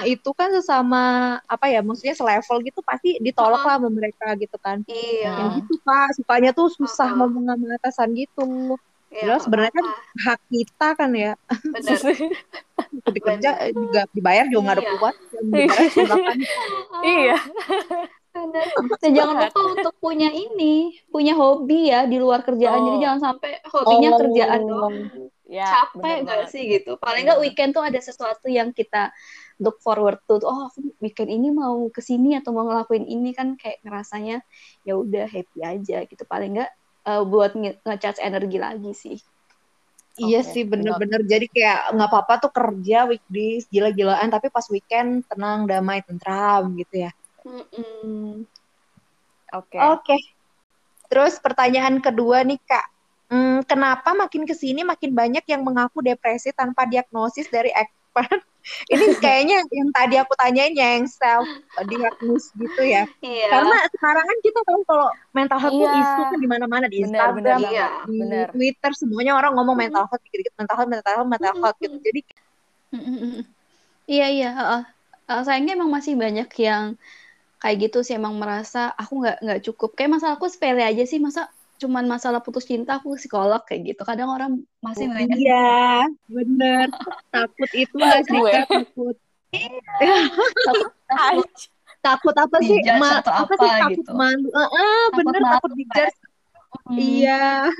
itu 0.04 0.30
kan 0.34 0.50
sesama 0.52 1.02
apa 1.46 1.66
ya? 1.70 1.80
Maksudnya 1.80 2.18
selevel 2.18 2.58
gitu 2.66 2.82
pasti 2.82 3.16
ditolak 3.22 3.62
lah 3.62 3.78
sama 3.78 3.88
mereka 3.94 4.34
gitu 4.36 4.58
kan. 4.58 4.82
Iya. 4.90 5.32
Yang 5.38 5.50
gitu 5.62 5.74
Pak, 5.86 6.18
sukanya 6.18 6.50
tuh 6.50 6.68
susah 6.74 7.08
uh 7.08 7.10
-huh. 7.14 7.18
ngomong 7.24 7.44
sama 7.46 7.66
atasan 7.78 8.10
gitu. 8.26 8.74
Ya, 9.08 9.40
sebenarnya 9.40 9.72
kan 9.72 9.86
hak 10.28 10.40
kita 10.52 10.88
kan 11.00 11.10
ya. 11.16 11.32
Benar. 11.48 11.98
kerja 13.24 13.50
juga 13.72 14.00
dibayar 14.12 14.44
juga 14.52 14.60
nggak 14.68 14.76
ada 14.76 14.84
iya. 14.84 14.92
kuat. 15.00 15.14
Iya. 17.00 17.36
Dan 18.36 19.12
jangan 19.16 19.34
lupa 19.48 19.60
untuk 19.74 19.94
punya 19.98 20.28
ini, 20.28 21.00
punya 21.08 21.32
hobi 21.34 21.88
ya 21.88 22.04
di 22.04 22.20
luar 22.20 22.44
kerjaan. 22.44 22.78
Oh. 22.78 22.84
Jadi 22.92 22.98
jangan 23.00 23.20
sampai 23.32 23.50
hobinya 23.64 24.10
oh. 24.12 24.18
kerjaan 24.20 24.60
doang. 24.68 24.96
Ya, 25.48 25.64
Capek 25.64 26.28
gak 26.28 26.52
sih 26.52 26.68
gitu. 26.68 27.00
Paling 27.00 27.24
nggak 27.24 27.40
weekend 27.40 27.72
tuh 27.72 27.80
ada 27.80 27.96
sesuatu 27.96 28.52
yang 28.52 28.68
kita 28.76 29.08
look 29.56 29.80
forward 29.80 30.20
to. 30.28 30.36
Oh, 30.44 30.68
aku 30.68 30.92
weekend 31.00 31.32
ini 31.32 31.48
mau 31.48 31.88
ke 31.88 32.04
sini 32.04 32.36
atau 32.36 32.52
mau 32.52 32.68
ngelakuin 32.68 33.08
ini 33.08 33.32
kan 33.32 33.56
kayak 33.56 33.80
ngerasanya 33.80 34.44
ya 34.84 35.00
udah 35.00 35.24
happy 35.24 35.64
aja 35.64 36.04
gitu. 36.04 36.22
Paling 36.28 36.60
nggak 36.60 36.70
uh, 37.08 37.22
buat 37.24 37.56
nge-charge 37.56 38.20
energi 38.20 38.58
lagi 38.60 38.92
sih. 38.92 39.18
Iya 40.18 40.42
okay. 40.42 40.50
sih 40.50 40.62
bener-bener 40.66 41.22
jadi 41.22 41.46
kayak 41.46 41.94
nggak 41.94 42.10
apa-apa 42.10 42.34
tuh 42.42 42.50
kerja 42.50 43.06
weekdays 43.06 43.70
gila-gilaan 43.70 44.26
tapi 44.34 44.50
pas 44.50 44.66
weekend 44.66 45.22
tenang 45.30 45.64
damai 45.64 46.02
tentram 46.02 46.74
gitu 46.76 47.08
ya. 47.08 47.10
Oke. 47.46 47.80
Mm 47.80 48.44
Oke. 49.48 49.78
Okay. 49.78 49.80
Okay. 49.80 50.20
Terus 51.08 51.40
pertanyaan 51.40 52.04
kedua 52.04 52.44
nih 52.44 52.60
kak, 52.60 52.86
hmm, 53.32 53.64
kenapa 53.64 54.12
makin 54.12 54.44
ke 54.44 54.52
sini 54.52 54.84
makin 54.84 55.16
banyak 55.16 55.40
yang 55.48 55.64
mengaku 55.64 56.04
depresi 56.04 56.52
tanpa 56.52 56.84
diagnosis 56.84 57.48
dari 57.48 57.72
expert 57.72 58.44
ini 58.92 59.04
kayaknya 59.18 59.64
yang 59.68 59.88
tadi 59.92 60.14
aku 60.20 60.32
tanyain 60.36 60.74
ya 60.76 60.98
yang 61.00 61.06
self 61.08 61.46
diagnose 61.88 62.52
gitu 62.56 62.82
ya. 62.84 63.04
Iya. 63.20 63.48
Karena 63.50 63.76
sekarang 63.92 64.24
kan 64.24 64.38
kita 64.44 64.60
tahu 64.64 64.80
kalau 64.84 65.08
mental 65.32 65.58
health 65.58 65.76
iya. 65.76 65.88
itu 65.88 65.98
isu 65.98 66.22
kan 66.28 66.38
di 66.38 66.48
mana-mana 66.48 66.86
di 66.86 66.96
Instagram, 67.02 67.34
bener, 67.40 67.70
iya, 67.72 67.86
di 68.04 68.18
bener. 68.20 68.46
Twitter 68.52 68.92
semuanya 68.96 69.32
orang 69.36 69.52
ngomong 69.56 69.76
mental 69.76 70.04
health 70.06 70.22
dikit-dikit 70.28 70.54
mental 70.56 70.76
health, 70.76 70.90
mental 70.90 71.12
health, 71.14 71.30
mental 71.30 71.54
health 71.60 71.78
gitu. 71.80 71.96
Jadi 72.00 72.20
Iya 74.08 74.26
iya, 74.32 74.50
uh, 74.56 74.84
uh, 75.28 75.40
sayangnya 75.44 75.76
emang 75.76 75.92
masih 75.92 76.16
banyak 76.16 76.48
yang 76.64 76.96
kayak 77.60 77.76
gitu 77.90 78.00
sih 78.00 78.16
emang 78.16 78.40
merasa 78.40 78.88
aku 78.96 79.20
nggak 79.20 79.36
nggak 79.44 79.60
cukup. 79.68 79.92
Kayak 79.92 80.16
masalahku 80.16 80.48
sepele 80.48 80.80
aja 80.80 81.04
sih, 81.04 81.20
masa 81.20 81.52
cuman 81.78 82.04
masalah 82.10 82.42
putus 82.42 82.66
cinta 82.66 82.98
aku 82.98 83.14
psikolog 83.14 83.62
kayak 83.62 83.94
gitu. 83.94 84.02
Kadang 84.02 84.28
orang 84.34 84.52
masih 84.82 85.06
oh, 85.08 85.18
iya. 85.38 86.04
Bener. 86.26 86.90
Takut 87.30 87.70
itu 87.72 87.94
nggak 87.94 88.22
sih 88.26 88.40
takut. 88.42 89.16
Takut. 91.08 91.50
Takut 91.98 92.34
apa 92.34 92.56
sih? 92.62 92.78
Ma 92.98 93.22
atau 93.22 93.32
apa, 93.34 93.50
apa 93.50 93.54
sih 93.58 93.70
takut 93.70 93.98
gitu. 94.02 94.12
malu? 94.14 94.48
Ah 94.54 94.66
uh, 94.66 95.04
bener 95.14 95.40
takut 95.42 95.72
dijudge. 95.74 96.18
Hmm. 96.68 96.98
iya. 96.98 97.70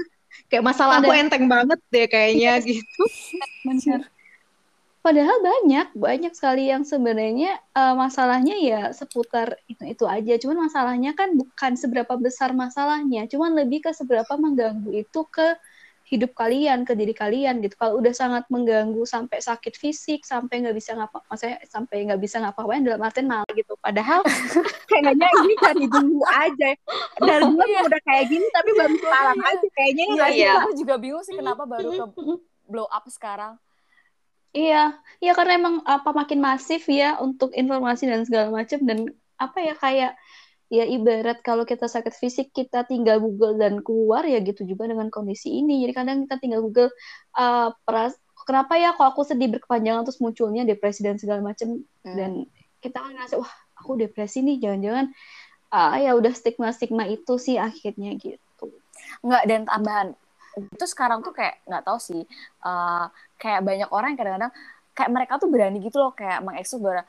Kayak 0.49 0.65
masalah 0.65 1.03
aku 1.03 1.13
enteng 1.13 1.45
banget 1.51 1.79
deh 1.93 2.07
kayaknya 2.09 2.63
gitu. 2.65 3.03
Bener 3.67 4.07
Padahal 5.09 5.41
banyak, 5.41 5.97
banyak 5.97 6.33
sekali 6.37 6.69
yang 6.69 6.85
sebenarnya 6.85 7.57
uh, 7.73 7.97
masalahnya 7.97 8.61
ya 8.61 8.93
seputar 8.93 9.57
itu-itu 9.65 10.05
aja. 10.05 10.37
Cuman 10.37 10.69
masalahnya 10.69 11.17
kan 11.17 11.33
bukan 11.33 11.81
seberapa 11.81 12.13
besar 12.21 12.53
masalahnya, 12.53 13.25
cuman 13.25 13.57
lebih 13.57 13.89
ke 13.89 13.97
seberapa 13.97 14.37
mengganggu 14.37 14.93
itu 14.93 15.25
ke 15.33 15.57
hidup 16.13 16.37
kalian, 16.37 16.85
ke 16.85 16.93
diri 16.93 17.17
kalian 17.17 17.65
gitu. 17.65 17.81
Kalau 17.81 18.05
udah 18.05 18.13
sangat 18.13 18.53
mengganggu 18.53 19.01
sampai 19.09 19.41
sakit 19.41 19.81
fisik, 19.81 20.29
sampai 20.29 20.61
nggak 20.61 20.77
bisa 20.77 20.93
ngapa, 20.93 21.25
maksudnya 21.25 21.57
sampai 21.65 22.05
nggak 22.05 22.21
bisa 22.21 22.45
ngapa-ngapain 22.45 22.85
dalam 22.85 23.01
artian 23.01 23.33
malah 23.33 23.53
gitu. 23.57 23.81
Padahal 23.81 24.21
kayaknya 24.93 25.29
ini 25.41 25.55
dari 25.57 25.87
dulu 25.89 26.21
aja. 26.37 26.71
Dari 27.17 27.45
dulu 27.49 27.65
iya. 27.65 27.81
udah 27.81 28.01
kayak 28.05 28.25
gini, 28.29 28.45
tapi 28.53 28.71
baru 28.77 28.93
sekarang 29.01 29.39
aja 29.41 29.67
kayaknya. 29.73 30.05
Iya, 30.05 30.27
iya. 30.37 30.53
Aku 30.69 30.77
juga 30.77 31.01
bingung 31.01 31.25
sih 31.25 31.33
kenapa 31.33 31.65
baru 31.65 31.97
ke 31.97 32.05
blow 32.69 32.85
up 32.93 33.09
sekarang. 33.09 33.57
Iya, 34.57 34.97
iya 35.21 35.33
karena 35.37 35.61
emang 35.61 35.75
apa 35.85 36.11
makin 36.17 36.41
masif 36.41 36.89
ya 36.89 37.21
untuk 37.21 37.53
informasi 37.53 38.09
dan 38.09 38.25
segala 38.25 38.49
macam 38.49 38.81
dan 38.89 39.13
apa 39.37 39.59
ya 39.61 39.75
kayak 39.77 40.13
ya 40.69 40.85
ibarat 40.85 41.41
kalau 41.41 41.65
kita 41.65 41.89
sakit 41.89 42.13
fisik 42.13 42.53
kita 42.53 42.85
tinggal 42.85 43.21
Google 43.25 43.57
dan 43.57 43.81
keluar 43.81 44.25
ya 44.25 44.41
gitu 44.41 44.65
juga 44.65 44.89
dengan 44.89 45.09
kondisi 45.09 45.53
ini. 45.53 45.85
Jadi 45.85 45.93
kadang 45.97 46.17
kita 46.29 46.37
tinggal 46.41 46.61
Google 46.65 46.93
uh, 47.37 47.73
peras 47.85 48.17
kenapa 48.49 48.81
ya 48.81 48.97
kalau 48.97 49.13
aku 49.13 49.25
sedih 49.29 49.53
berkepanjangan 49.53 50.09
terus 50.09 50.21
munculnya 50.21 50.65
depresi 50.65 51.05
dan 51.05 51.21
segala 51.21 51.45
macam 51.45 51.85
hmm. 52.05 52.17
dan 52.17 52.31
kita 52.81 52.97
kan 53.01 53.13
ngerasa 53.17 53.37
wah 53.37 53.53
aku 53.77 54.01
depresi 54.01 54.41
nih 54.41 54.57
jangan-jangan 54.65 55.07
uh, 55.73 55.97
ya 56.01 56.17
udah 56.17 56.33
stigma 56.33 56.73
stigma 56.73 57.05
itu 57.05 57.37
sih 57.37 57.61
akhirnya 57.61 58.17
gitu. 58.17 58.73
Nggak 59.25 59.43
dan 59.45 59.61
tambahan 59.69 60.09
itu 60.57 60.85
sekarang 60.89 61.21
tuh 61.21 61.37
kayak 61.37 61.61
nggak 61.69 61.85
tahu 61.85 61.99
sih 62.01 62.23
uh, 62.65 63.07
kayak 63.37 63.61
banyak 63.63 63.89
orang 63.93 64.15
yang 64.15 64.21
kadang-kadang 64.21 64.53
kayak 64.97 65.11
mereka 65.15 65.33
tuh 65.39 65.49
berani 65.51 65.79
gitu 65.79 65.97
loh 66.03 66.11
kayak 66.11 66.43
mengekspos 66.43 66.83
bahwa 66.83 67.03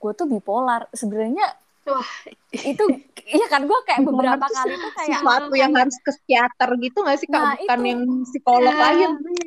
gue 0.00 0.12
tuh 0.16 0.26
bipolar. 0.28 0.88
Sebenarnya 0.96 1.46
Wah, 1.88 2.10
itu 2.52 2.84
iya 3.24 3.48
kan 3.48 3.64
gue 3.64 3.78
kayak 3.88 4.04
beberapa 4.04 4.46
kali 4.52 4.76
tuh 4.76 4.92
kayak 5.00 5.16
sesuatu 5.16 5.54
yang 5.56 5.72
harus 5.72 5.96
ke 5.96 6.12
psikiater 6.12 6.70
gitu 6.76 6.98
gak 7.02 7.18
sih 7.18 7.28
nah, 7.32 7.56
bukan 7.56 7.80
itu, 7.80 7.88
yang 7.88 8.02
psikolog 8.28 8.74
ya, 8.76 8.84
lagi 8.84 9.04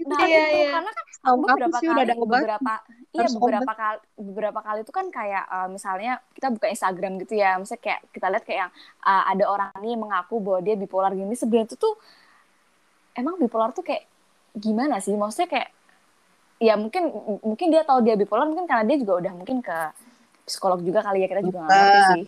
nah 0.09 0.19
iya, 0.25 0.41
itu 0.41 0.57
iya. 0.57 0.71
karena 0.73 0.91
kan 0.91 1.05
Tau 1.23 1.35
beberapa 1.39 1.77
sih 1.77 1.87
kali 1.87 1.93
udah 1.93 2.03
ada 2.03 2.15
beberapa 2.17 2.73
iya 3.13 3.27
beberapa 3.37 3.63
obat. 3.69 3.77
kali 3.77 3.97
beberapa 4.17 4.59
kali 4.65 4.79
itu 4.81 4.91
kan 4.91 5.05
kayak 5.13 5.45
uh, 5.45 5.67
misalnya 5.69 6.11
kita 6.33 6.47
buka 6.51 6.67
Instagram 6.73 7.13
gitu 7.21 7.33
ya 7.37 7.51
misalnya 7.61 7.81
kayak 7.85 7.99
kita 8.11 8.27
lihat 8.33 8.43
kayak 8.49 8.59
yang 8.65 8.71
uh, 9.05 9.23
ada 9.29 9.45
orang 9.45 9.69
nih 9.79 9.95
mengaku 9.95 10.35
bahwa 10.41 10.59
dia 10.65 10.75
bipolar 10.75 11.13
gini 11.13 11.37
sebenarnya 11.37 11.69
itu 11.69 11.77
tuh 11.77 11.95
emang 13.17 13.37
bipolar 13.37 13.71
tuh 13.73 13.85
kayak 13.85 14.05
gimana 14.53 15.01
sih 15.01 15.13
maksudnya 15.17 15.49
kayak 15.49 15.69
ya 16.61 16.77
mungkin 16.77 17.09
mungkin 17.41 17.67
dia 17.73 17.83
tahu 17.83 18.05
dia 18.05 18.15
bipolar 18.15 18.45
mungkin 18.45 18.69
karena 18.69 18.85
dia 18.85 18.97
juga 19.01 19.13
udah 19.19 19.33
mungkin 19.33 19.59
ke 19.59 19.77
psikolog 20.47 20.79
juga 20.83 21.03
kali 21.03 21.23
ya 21.23 21.27
kita 21.31 21.41
juga 21.43 21.59
nggak 21.65 21.75
ngerti 21.75 21.99
sih. 22.13 22.25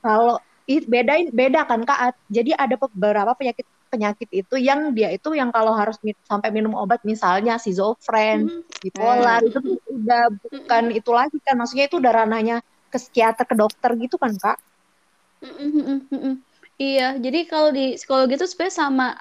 Kalau 0.00 0.34
beda 0.66 1.12
beda 1.30 1.60
kan 1.66 1.80
kak. 1.84 2.18
Jadi 2.30 2.50
ada 2.54 2.74
beberapa 2.78 3.32
penyakit 3.36 3.66
penyakit 3.90 4.28
itu 4.34 4.58
yang 4.58 4.90
dia 4.90 5.14
itu 5.14 5.38
yang 5.38 5.54
kalau 5.54 5.70
harus 5.70 5.94
mi 6.02 6.18
sampai 6.26 6.50
minum 6.50 6.74
obat 6.74 7.02
misalnya 7.06 7.58
schizofren, 7.62 8.50
mm 8.50 8.82
bipolar 8.82 9.40
mm 9.40 9.48
itu 9.48 9.60
udah 9.88 10.24
bukan 10.34 10.82
mm 10.82 10.90
-hmm. 10.90 11.00
itu 11.00 11.10
lagi 11.14 11.38
kan. 11.42 11.54
Maksudnya 11.56 11.86
itu 11.86 11.96
udah 12.02 12.12
ranahnya 12.12 12.56
ke 12.90 12.98
psikiater 12.98 13.44
ke 13.46 13.54
dokter 13.54 13.90
gitu 13.98 14.18
kan 14.18 14.34
kak. 14.34 14.58
Mm 15.44 16.02
-hmm. 16.10 16.34
Iya, 16.74 17.22
jadi 17.22 17.46
kalau 17.46 17.70
di 17.70 17.94
psikologi 17.94 18.34
itu 18.34 18.50
sebenarnya 18.50 18.74
sama 18.74 19.14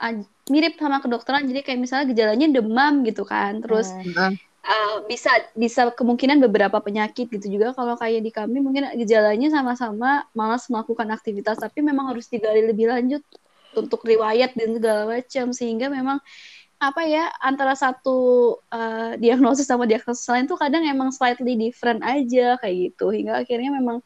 mirip 0.51 0.75
sama 0.79 0.99
kedokteran. 0.99 1.47
Jadi 1.47 1.59
kayak 1.63 1.79
misalnya 1.79 2.05
gejalanya 2.11 2.47
demam 2.51 3.03
gitu 3.07 3.23
kan, 3.23 3.63
terus 3.63 3.91
mm 3.91 4.11
-hmm 4.11 4.33
uh, 4.63 4.95
bisa 5.05 5.31
bisa 5.53 5.91
kemungkinan 5.93 6.39
beberapa 6.39 6.79
penyakit 6.79 7.29
gitu 7.29 7.59
juga. 7.59 7.75
Kalau 7.75 7.95
kayak 7.99 8.21
di 8.23 8.31
kami 8.31 8.57
mungkin 8.63 8.89
gejalanya 8.97 9.51
sama-sama 9.51 10.25
malas 10.31 10.67
melakukan 10.71 11.11
aktivitas 11.11 11.59
tapi 11.59 11.83
memang 11.83 12.11
harus 12.11 12.27
digali 12.31 12.63
lebih 12.63 12.89
lanjut 12.89 13.23
untuk 13.75 14.03
riwayat 14.07 14.55
dan 14.55 14.75
segala 14.75 15.01
macam. 15.19 15.45
Sehingga 15.51 15.91
memang 15.91 16.19
apa 16.83 17.01
ya 17.07 17.31
antara 17.39 17.79
satu 17.79 18.59
uh, 18.67 19.15
diagnosis 19.15 19.67
sama 19.67 19.87
diagnosis 19.87 20.27
lain 20.27 20.51
tuh 20.51 20.59
kadang 20.59 20.83
emang 20.83 21.15
slightly 21.15 21.55
different 21.59 22.03
aja 22.03 22.59
kayak 22.59 22.91
gitu. 22.91 23.11
Hingga 23.11 23.43
akhirnya 23.43 23.71
memang 23.75 23.99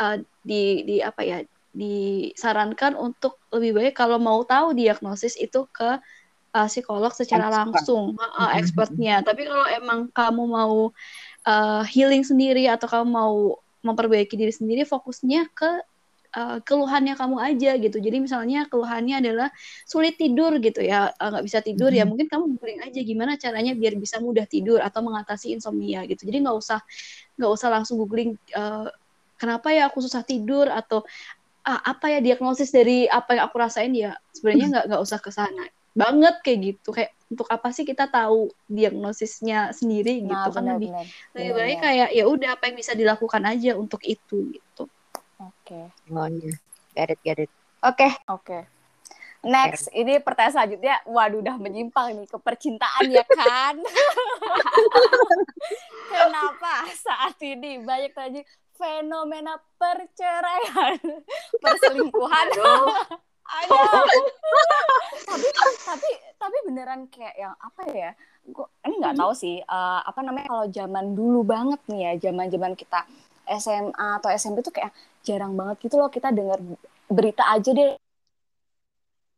uh, 0.00 0.16
di 0.44 0.84
di 0.84 0.96
apa 1.00 1.22
ya 1.24 1.38
disarankan 1.76 2.96
untuk 2.96 3.36
lebih 3.52 3.76
baik 3.76 3.94
kalau 4.00 4.16
mau 4.16 4.40
tahu 4.48 4.72
diagnosis 4.72 5.36
itu 5.36 5.68
ke 5.68 6.00
uh, 6.56 6.68
psikolog 6.72 7.12
secara 7.12 7.52
Expert. 7.52 7.60
langsung. 7.60 8.04
Uh, 8.16 8.50
expertnya. 8.56 9.20
Tapi 9.20 9.44
kalau 9.44 9.66
emang 9.68 10.00
kamu 10.08 10.42
mau 10.48 10.90
uh, 11.44 11.82
healing 11.84 12.24
sendiri 12.24 12.64
atau 12.72 12.88
kamu 12.88 13.06
mau 13.12 13.36
memperbaiki 13.84 14.34
diri 14.34 14.50
sendiri 14.50 14.82
fokusnya 14.88 15.52
ke 15.52 15.70
uh, 16.32 16.58
keluhannya 16.64 17.12
kamu 17.12 17.36
aja 17.38 17.76
gitu. 17.76 18.00
Jadi 18.00 18.16
misalnya 18.24 18.64
keluhannya 18.72 19.20
adalah 19.20 19.48
sulit 19.84 20.16
tidur 20.16 20.56
gitu 20.58 20.80
ya 20.80 21.12
nggak 21.12 21.42
uh, 21.42 21.46
bisa 21.46 21.60
tidur 21.60 21.92
mm-hmm. 21.92 22.08
ya 22.08 22.08
mungkin 22.08 22.26
kamu 22.32 22.44
googling 22.56 22.80
aja 22.82 23.00
gimana 23.04 23.32
caranya 23.36 23.76
biar 23.76 23.94
bisa 24.00 24.16
mudah 24.18 24.48
tidur 24.48 24.80
atau 24.80 25.04
mengatasi 25.04 25.52
insomnia 25.52 26.08
gitu. 26.08 26.24
Jadi 26.24 26.40
nggak 26.40 26.56
usah 26.56 26.80
nggak 27.36 27.50
usah 27.52 27.68
langsung 27.68 28.00
googling 28.00 28.34
uh, 28.56 28.88
kenapa 29.36 29.68
ya 29.70 29.92
aku 29.92 30.00
susah 30.00 30.24
tidur 30.24 30.66
atau 30.72 31.04
ah, 31.66 31.80
apa 31.82 32.06
ya 32.14 32.18
diagnosis 32.22 32.70
dari 32.70 33.10
apa 33.10 33.34
yang 33.34 33.44
aku 33.50 33.56
rasain 33.58 33.92
ya 33.92 34.14
sebenarnya 34.30 34.66
nggak 34.70 34.84
nggak 34.88 35.02
usah 35.02 35.18
ke 35.18 35.30
sana. 35.34 35.66
Banget 35.96 36.44
kayak 36.46 36.58
gitu 36.62 36.94
kayak 36.94 37.16
untuk 37.26 37.50
apa 37.50 37.74
sih 37.74 37.82
kita 37.82 38.06
tahu 38.06 38.54
diagnosisnya 38.70 39.74
sendiri? 39.74 40.22
Nah, 40.22 40.46
gitu 40.46 40.48
bener, 40.48 40.54
kan 40.54 40.64
lebih 40.78 40.90
bener, 40.94 41.06
lebih 41.34 41.50
bener, 41.50 41.58
baik 41.66 41.78
kayak 41.82 42.08
ya 42.14 42.24
udah 42.30 42.50
apa 42.54 42.62
yang 42.70 42.76
bisa 42.78 42.92
dilakukan 42.94 43.42
aja 43.42 43.70
untuk 43.74 44.00
itu 44.06 44.54
gitu. 44.54 44.84
Oke. 45.42 45.90
Okay. 45.90 46.14
oh 46.14 46.28
iya. 46.30 46.54
Get 46.94 47.10
it 47.12 47.20
get 47.26 47.38
it. 47.42 47.50
Oke. 47.82 48.06
Okay. 48.06 48.12
oke 48.30 48.44
okay. 48.46 48.62
Next, 49.46 49.86
ini 49.94 50.18
pertanyaan 50.18 50.54
selanjutnya, 50.58 50.96
waduh 51.06 51.38
udah 51.38 51.54
menyimpang 51.54 52.18
nih 52.18 52.26
ke 52.26 52.34
percintaan 52.34 53.06
ya 53.06 53.22
kan? 53.22 53.78
Kenapa 56.10 56.90
saat 56.98 57.38
ini 57.46 57.78
banyak 57.78 58.10
tadi 58.10 58.40
fenomena 58.76 59.58
perceraian, 59.80 61.00
perselingkuhan? 61.62 62.46
Aduh. 62.52 62.86
tapi 65.26 65.48
tapi 65.86 66.10
tapi 66.34 66.56
beneran 66.66 67.06
kayak 67.10 67.34
yang 67.38 67.54
apa 67.58 67.82
ya? 67.90 68.10
Gua 68.46 68.66
ini 68.86 69.02
nggak 69.02 69.14
hmm. 69.16 69.22
tahu 69.22 69.32
sih 69.34 69.58
uh, 69.62 70.00
apa 70.02 70.20
namanya 70.22 70.46
kalau 70.50 70.66
zaman 70.70 71.14
dulu 71.14 71.40
banget 71.46 71.80
nih 71.90 72.00
ya, 72.00 72.12
zaman-zaman 72.30 72.74
kita 72.74 73.06
SMA 73.46 74.08
atau 74.18 74.30
SMP 74.34 74.62
tuh 74.62 74.74
kayak 74.74 74.90
jarang 75.22 75.54
banget 75.54 75.86
gitu 75.86 75.98
loh 75.98 76.10
kita 76.10 76.34
dengar 76.34 76.58
berita 77.06 77.46
aja 77.46 77.70
deh 77.70 77.94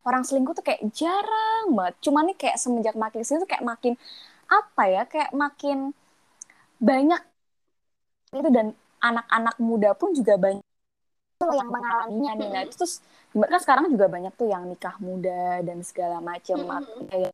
orang 0.09 0.24
selingkuh 0.24 0.57
tuh 0.57 0.64
kayak 0.64 0.83
jarang 0.96 1.77
banget. 1.77 1.94
Cuman 2.01 2.33
nih 2.33 2.37
kayak 2.40 2.57
semenjak 2.57 2.96
makin 2.96 3.20
sini 3.20 3.44
tuh 3.44 3.51
kayak 3.51 3.64
makin 3.64 3.94
apa 4.48 4.83
ya? 4.88 5.03
Kayak 5.05 5.31
makin 5.37 5.92
banyak 6.81 7.20
itu 8.33 8.48
dan 8.53 8.77
anak-anak 8.99 9.57
muda 9.63 9.91
pun 9.95 10.15
juga 10.15 10.35
banyak 10.37 10.65
yang 11.39 11.71
mengalaminya 11.71 12.33
nih. 12.35 12.49
Nah, 12.51 12.63
itu 12.67 12.75
terus 12.75 12.99
kan 13.31 13.61
sekarang 13.63 13.87
juga 13.95 14.07
banyak 14.11 14.33
tuh 14.35 14.51
yang 14.51 14.67
nikah 14.67 14.99
muda 14.99 15.63
dan 15.63 15.79
segala 15.87 16.19
macam 16.19 16.59
kayak 17.07 17.33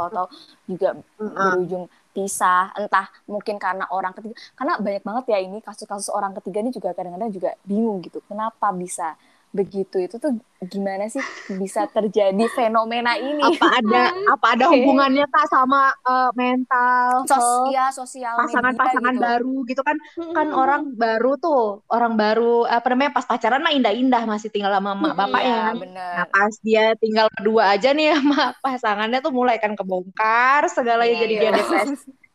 atau 0.00 0.32
juga 0.64 0.96
berujung 1.20 1.84
pisah 2.16 2.72
entah 2.72 3.12
mungkin 3.28 3.60
karena 3.60 3.84
orang 3.92 4.16
ketiga. 4.16 4.34
Karena 4.56 4.80
banyak 4.80 5.04
banget 5.04 5.24
ya 5.28 5.38
ini 5.44 5.60
kasus-kasus 5.60 6.08
orang 6.08 6.32
ketiga 6.40 6.64
ini 6.64 6.72
juga 6.72 6.96
kadang-kadang 6.96 7.28
juga 7.28 7.52
bingung 7.68 8.00
gitu. 8.00 8.24
Kenapa 8.24 8.72
bisa 8.72 9.14
begitu 9.50 9.98
itu 9.98 10.14
tuh 10.22 10.38
gimana 10.62 11.10
sih 11.10 11.18
bisa 11.58 11.90
terjadi 11.90 12.46
fenomena 12.54 13.18
ini? 13.18 13.42
Apa 13.42 13.66
ada 13.82 14.02
apa 14.38 14.46
ada 14.54 14.64
hubungannya 14.70 15.26
kak 15.26 15.46
sama 15.50 15.90
uh, 16.06 16.30
mental 16.38 17.26
Sos 17.26 17.74
ya, 17.74 17.90
sosial 17.90 18.38
pasangan-pasangan 18.46 19.14
gitu. 19.18 19.24
baru 19.24 19.56
gitu 19.66 19.82
kan 19.82 19.96
kan 20.30 20.54
orang 20.54 20.94
baru 20.94 21.34
tuh 21.42 21.82
orang 21.90 22.14
baru 22.14 22.62
apa 22.70 22.86
namanya 22.94 23.10
pas 23.18 23.26
pacaran 23.26 23.62
mah 23.64 23.74
indah-indah 23.74 24.22
masih 24.28 24.54
tinggal 24.54 24.70
sama 24.70 24.94
mak 24.94 25.18
bapak 25.18 25.42
ya. 25.42 25.74
kan 25.74 25.74
nah 25.90 26.24
pas 26.30 26.54
dia 26.62 26.94
tinggal 27.02 27.26
berdua 27.34 27.74
aja 27.74 27.90
nih 27.90 28.14
sama 28.14 28.54
pasangannya 28.64 29.18
tuh 29.18 29.34
mulai 29.34 29.58
kan 29.58 29.74
kebongkar 29.74 30.70
segalanya 30.70 31.18
yeah, 31.18 31.22
jadi 31.26 31.34
yeah. 31.34 31.42
dia 31.42 31.58
depresi. 31.58 32.10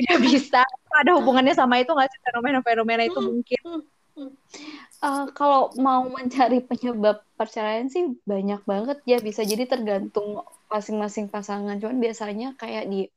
Tidak 0.00 0.18
bisa. 0.22 0.62
Ada 0.96 1.12
hubungannya 1.18 1.52
sama 1.52 1.76
itu 1.82 1.92
nggak 1.92 2.08
sih? 2.08 2.20
Fenomena-fenomena 2.24 3.04
itu 3.04 3.20
mungkin 3.20 3.84
uh, 5.00 5.26
kalau 5.32 5.72
mau 5.80 6.04
mencari 6.06 6.60
penyebab 6.64 7.24
perceraian 7.34 7.88
sih 7.88 8.16
banyak 8.24 8.62
banget 8.68 8.98
ya 9.08 9.18
bisa 9.20 9.42
jadi 9.44 9.64
tergantung 9.64 10.44
masing-masing 10.68 11.32
pasangan. 11.32 11.80
Cuman 11.80 11.98
biasanya 11.98 12.54
kayak 12.56 12.86
di 12.88 13.08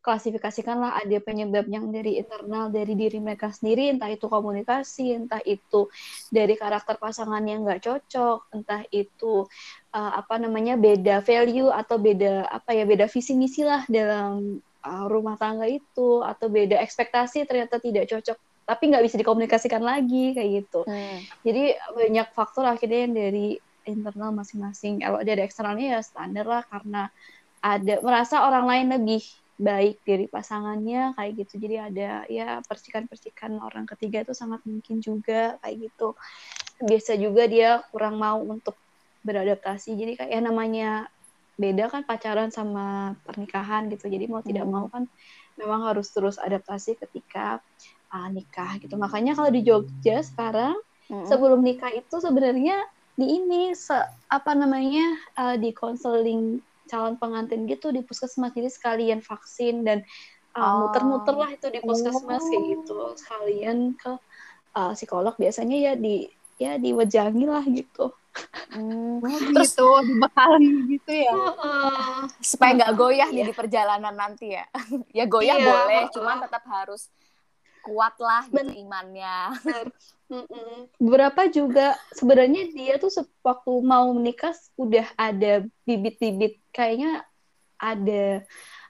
klasifikasikan 0.00 0.80
lah 0.80 0.96
ada 0.96 1.18
penyebab 1.20 1.68
yang 1.68 1.92
dari 1.92 2.16
internal 2.16 2.72
dari 2.72 2.96
diri 2.96 3.20
mereka 3.20 3.52
sendiri 3.52 3.92
entah 3.92 4.08
itu 4.08 4.24
komunikasi 4.24 5.12
entah 5.12 5.42
itu 5.44 5.92
dari 6.32 6.56
karakter 6.56 6.96
pasangan 6.96 7.44
yang 7.44 7.66
nggak 7.66 7.84
cocok 7.84 8.48
entah 8.56 8.88
itu 8.88 9.44
uh, 9.92 10.12
apa 10.16 10.40
namanya 10.40 10.80
beda 10.80 11.20
value 11.20 11.68
atau 11.68 12.00
beda 12.00 12.48
apa 12.48 12.72
ya 12.72 12.88
beda 12.88 13.10
visi 13.10 13.36
misi 13.36 13.66
lah 13.66 13.84
dalam 13.90 14.62
uh, 14.86 15.04
rumah 15.12 15.36
tangga 15.36 15.68
itu 15.68 16.24
atau 16.24 16.48
beda 16.48 16.80
ekspektasi 16.80 17.44
ternyata 17.44 17.76
tidak 17.76 18.08
cocok 18.08 18.38
tapi 18.68 18.92
nggak 18.92 19.00
bisa 19.00 19.16
dikomunikasikan 19.16 19.80
lagi 19.80 20.36
kayak 20.36 20.50
gitu. 20.60 20.84
Hmm. 20.84 21.24
jadi 21.40 21.80
banyak 21.96 22.28
faktor 22.36 22.68
akhirnya 22.68 23.08
yang 23.08 23.16
dari 23.16 23.48
internal 23.88 24.30
masing-masing. 24.36 25.00
Kalau 25.00 25.24
ada 25.24 25.32
eksternalnya 25.40 25.96
ya 25.96 26.00
standar 26.04 26.44
lah 26.44 26.62
karena 26.68 27.08
ada 27.64 27.94
merasa 28.04 28.44
orang 28.44 28.68
lain 28.68 28.86
lebih 29.00 29.24
baik 29.58 30.04
dari 30.06 30.30
pasangannya 30.30 31.16
kayak 31.16 31.32
gitu. 31.42 31.58
Jadi 31.58 31.76
ada 31.80 32.10
ya 32.28 32.60
percikan-percikan 32.62 33.58
orang 33.58 33.88
ketiga 33.88 34.22
itu 34.22 34.36
sangat 34.36 34.62
mungkin 34.68 35.00
juga 35.00 35.56
kayak 35.64 35.90
gitu. 35.90 36.14
Biasa 36.78 37.18
juga 37.18 37.48
dia 37.48 37.82
kurang 37.90 38.20
mau 38.20 38.38
untuk 38.38 38.76
beradaptasi. 39.26 39.98
Jadi 39.98 40.12
kayak 40.20 40.40
namanya 40.44 41.10
beda 41.58 41.90
kan 41.90 42.06
pacaran 42.06 42.54
sama 42.54 43.18
pernikahan 43.26 43.90
gitu. 43.90 44.06
Jadi 44.06 44.30
mau 44.30 44.44
hmm. 44.44 44.48
tidak 44.52 44.66
mau 44.68 44.86
kan 44.86 45.10
memang 45.58 45.90
harus 45.90 46.06
terus 46.14 46.38
adaptasi 46.38 46.94
ketika 46.94 47.58
uh, 48.12 48.28
nikah 48.32 48.80
gitu. 48.80 48.94
Makanya 48.96 49.36
kalau 49.36 49.50
di 49.52 49.62
Jogja 49.64 50.24
sekarang 50.24 50.76
hmm. 51.08 51.26
sebelum 51.28 51.60
nikah 51.60 51.92
itu 51.92 52.16
sebenarnya 52.20 52.84
di 53.18 53.26
ini 53.34 53.74
se, 53.74 53.94
apa 54.30 54.54
namanya 54.54 55.18
uh, 55.34 55.56
di 55.58 55.74
konseling 55.74 56.62
calon 56.88 57.18
pengantin 57.20 57.68
gitu 57.68 57.90
di 57.92 58.00
puskesmas. 58.00 58.54
Jadi 58.54 58.70
sekalian 58.70 59.20
vaksin 59.20 59.84
dan 59.84 60.06
uh, 60.56 60.86
muter-muter 60.86 61.34
lah 61.36 61.50
itu 61.52 61.66
di 61.68 61.80
puskesmas 61.84 62.44
kayak 62.46 62.64
gitu. 62.78 62.98
Sekalian 63.18 63.98
ke 63.98 64.16
uh, 64.78 64.92
psikolog 64.94 65.34
biasanya 65.36 65.76
ya 65.76 65.92
di 65.98 66.30
ya 66.58 66.80
diwajangi 66.80 67.46
lah 67.46 67.64
gitu. 67.66 68.14
Hmm, 68.70 69.18
terus 69.50 69.74
gitu, 69.74 69.88
dibekali 70.06 70.70
gitu 70.94 71.10
ya. 71.10 71.34
Uh, 71.34 72.22
supaya 72.38 72.70
nggak 72.78 72.94
goyah 72.94 73.28
nih 73.34 73.42
iya. 73.42 73.48
di 73.50 73.54
perjalanan 73.54 74.14
nanti 74.14 74.46
ya. 74.54 74.64
ya 75.18 75.24
goyah 75.26 75.58
iya, 75.58 75.66
boleh, 75.66 76.02
uh, 76.06 76.10
cuman 76.14 76.36
tetap 76.46 76.62
harus 76.70 77.10
kuat 77.82 78.14
lah 78.20 78.44
gitu 78.50 78.74
imannya. 78.74 79.36
Beberapa 81.00 81.48
juga 81.56 81.96
sebenarnya 82.12 82.68
dia 82.72 82.94
tuh 83.00 83.10
waktu 83.40 83.72
mau 83.84 84.10
menikah 84.12 84.52
udah 84.76 85.06
ada 85.16 85.64
bibit-bibit. 85.88 86.60
Kayaknya 86.74 87.24
ada 87.78 88.42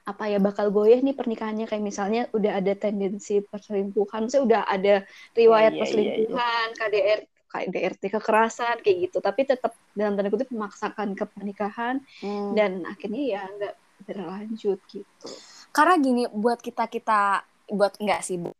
apa 0.03 0.25
ya 0.25 0.41
bakal 0.41 0.73
goyah 0.73 0.99
nih 0.99 1.15
pernikahannya. 1.15 1.65
Kayak 1.69 1.85
misalnya 1.85 2.21
udah 2.33 2.59
ada 2.59 2.73
tendensi 2.75 3.39
perselingkuhan, 3.45 4.27
saya 4.27 4.41
udah 4.43 4.61
ada 4.65 5.05
riwayat 5.37 5.71
yeah, 5.71 5.75
yeah, 5.75 5.79
perselingkuhan, 5.79 6.67
yeah, 6.75 6.77
yeah. 6.77 6.89
KDR 6.89 7.19
kayak 7.49 7.67
DRT 7.73 8.03
kekerasan 8.13 8.77
kayak 8.85 8.97
gitu. 9.09 9.17
Tapi 9.21 9.41
tetap 9.47 9.73
dalam 9.97 10.13
tanda 10.13 10.29
kutip 10.29 10.53
memaksakan 10.53 11.17
ke 11.17 11.25
pernikahan. 11.25 12.01
Hmm. 12.21 12.53
dan 12.53 12.85
akhirnya 12.85 13.23
ya 13.25 13.41
nggak 13.47 13.75
berlanjut 14.05 14.79
gitu. 14.89 15.29
Karena 15.69 15.95
gini 16.01 16.23
buat 16.29 16.59
kita 16.61 16.89
kita 16.89 17.45
buat 17.69 18.01
enggak 18.01 18.21
sih 18.25 18.41
bu 18.41 18.51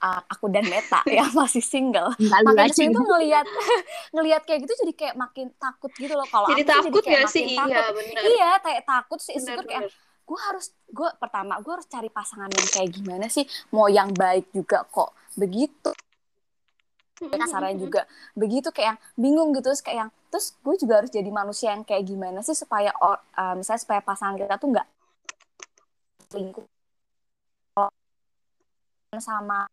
uh, 0.00 0.20
aku 0.26 0.48
dan 0.48 0.64
Meta 0.66 1.04
ya 1.18 1.28
masih 1.30 1.62
single. 1.62 2.10
Makanya 2.18 2.72
sih 2.74 2.88
itu 2.88 3.00
ngelihat 3.00 3.46
ngelihat 4.16 4.42
kayak 4.48 4.66
gitu 4.66 4.74
jadi 4.86 4.92
kayak 4.96 5.14
makin 5.16 5.52
takut 5.60 5.92
gitu 5.94 6.12
loh. 6.16 6.26
Kalau 6.26 6.48
jadi 6.50 6.64
takut 6.64 6.90
jadi 7.00 7.06
kayak 7.06 7.24
ya 7.24 7.28
sih? 7.28 7.44
iya 7.46 7.84
benar 7.92 8.22
iya 8.24 8.50
kayak 8.64 8.82
takut 8.88 9.20
sih. 9.20 9.34
Insecure 9.36 9.68
kayak 9.68 9.92
gue 10.30 10.40
harus 10.46 10.66
gue 10.86 11.08
pertama 11.18 11.58
gue 11.58 11.72
harus 11.74 11.88
cari 11.90 12.08
pasangan 12.08 12.50
yang 12.50 12.68
kayak 12.72 12.90
gimana 12.90 13.26
sih? 13.28 13.44
Mau 13.70 13.86
yang 13.86 14.10
baik 14.16 14.50
juga 14.56 14.82
kok. 14.88 15.12
Begitu. 15.36 15.92
Kasarnya 17.20 17.76
juga 17.76 18.08
begitu 18.32 18.72
kayak 18.72 18.96
yang 18.96 19.00
bingung 19.20 19.52
gitu. 19.52 19.68
Terus 19.70 19.84
kayak 19.84 19.98
yang 20.08 20.10
terus 20.32 20.56
gue 20.62 20.74
juga 20.80 21.04
harus 21.04 21.10
jadi 21.12 21.28
manusia 21.28 21.74
yang 21.76 21.84
kayak 21.84 22.06
gimana 22.08 22.40
sih 22.40 22.56
supaya 22.56 22.94
uh, 23.02 23.54
misalnya 23.58 23.82
supaya 23.82 24.00
pasangan 24.00 24.38
kita 24.38 24.56
tuh 24.56 24.70
nggak 24.72 24.88
lingkup 26.38 26.64
sama 29.18 29.66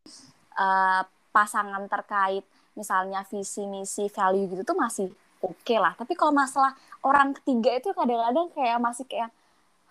uh, 0.58 1.02
pasangan 1.30 1.86
terkait 1.86 2.42
misalnya 2.74 3.22
visi 3.30 3.70
misi 3.70 4.10
value 4.10 4.50
gitu 4.50 4.74
tuh 4.74 4.74
masih 4.74 5.14
oke 5.46 5.62
okay 5.62 5.78
lah. 5.78 5.94
Tapi 5.94 6.18
kalau 6.18 6.34
masalah 6.34 6.74
orang 7.06 7.38
ketiga 7.38 7.78
itu 7.78 7.94
kadang-kadang 7.94 8.50
kayak 8.58 8.82
masih 8.82 9.06
kayak 9.06 9.30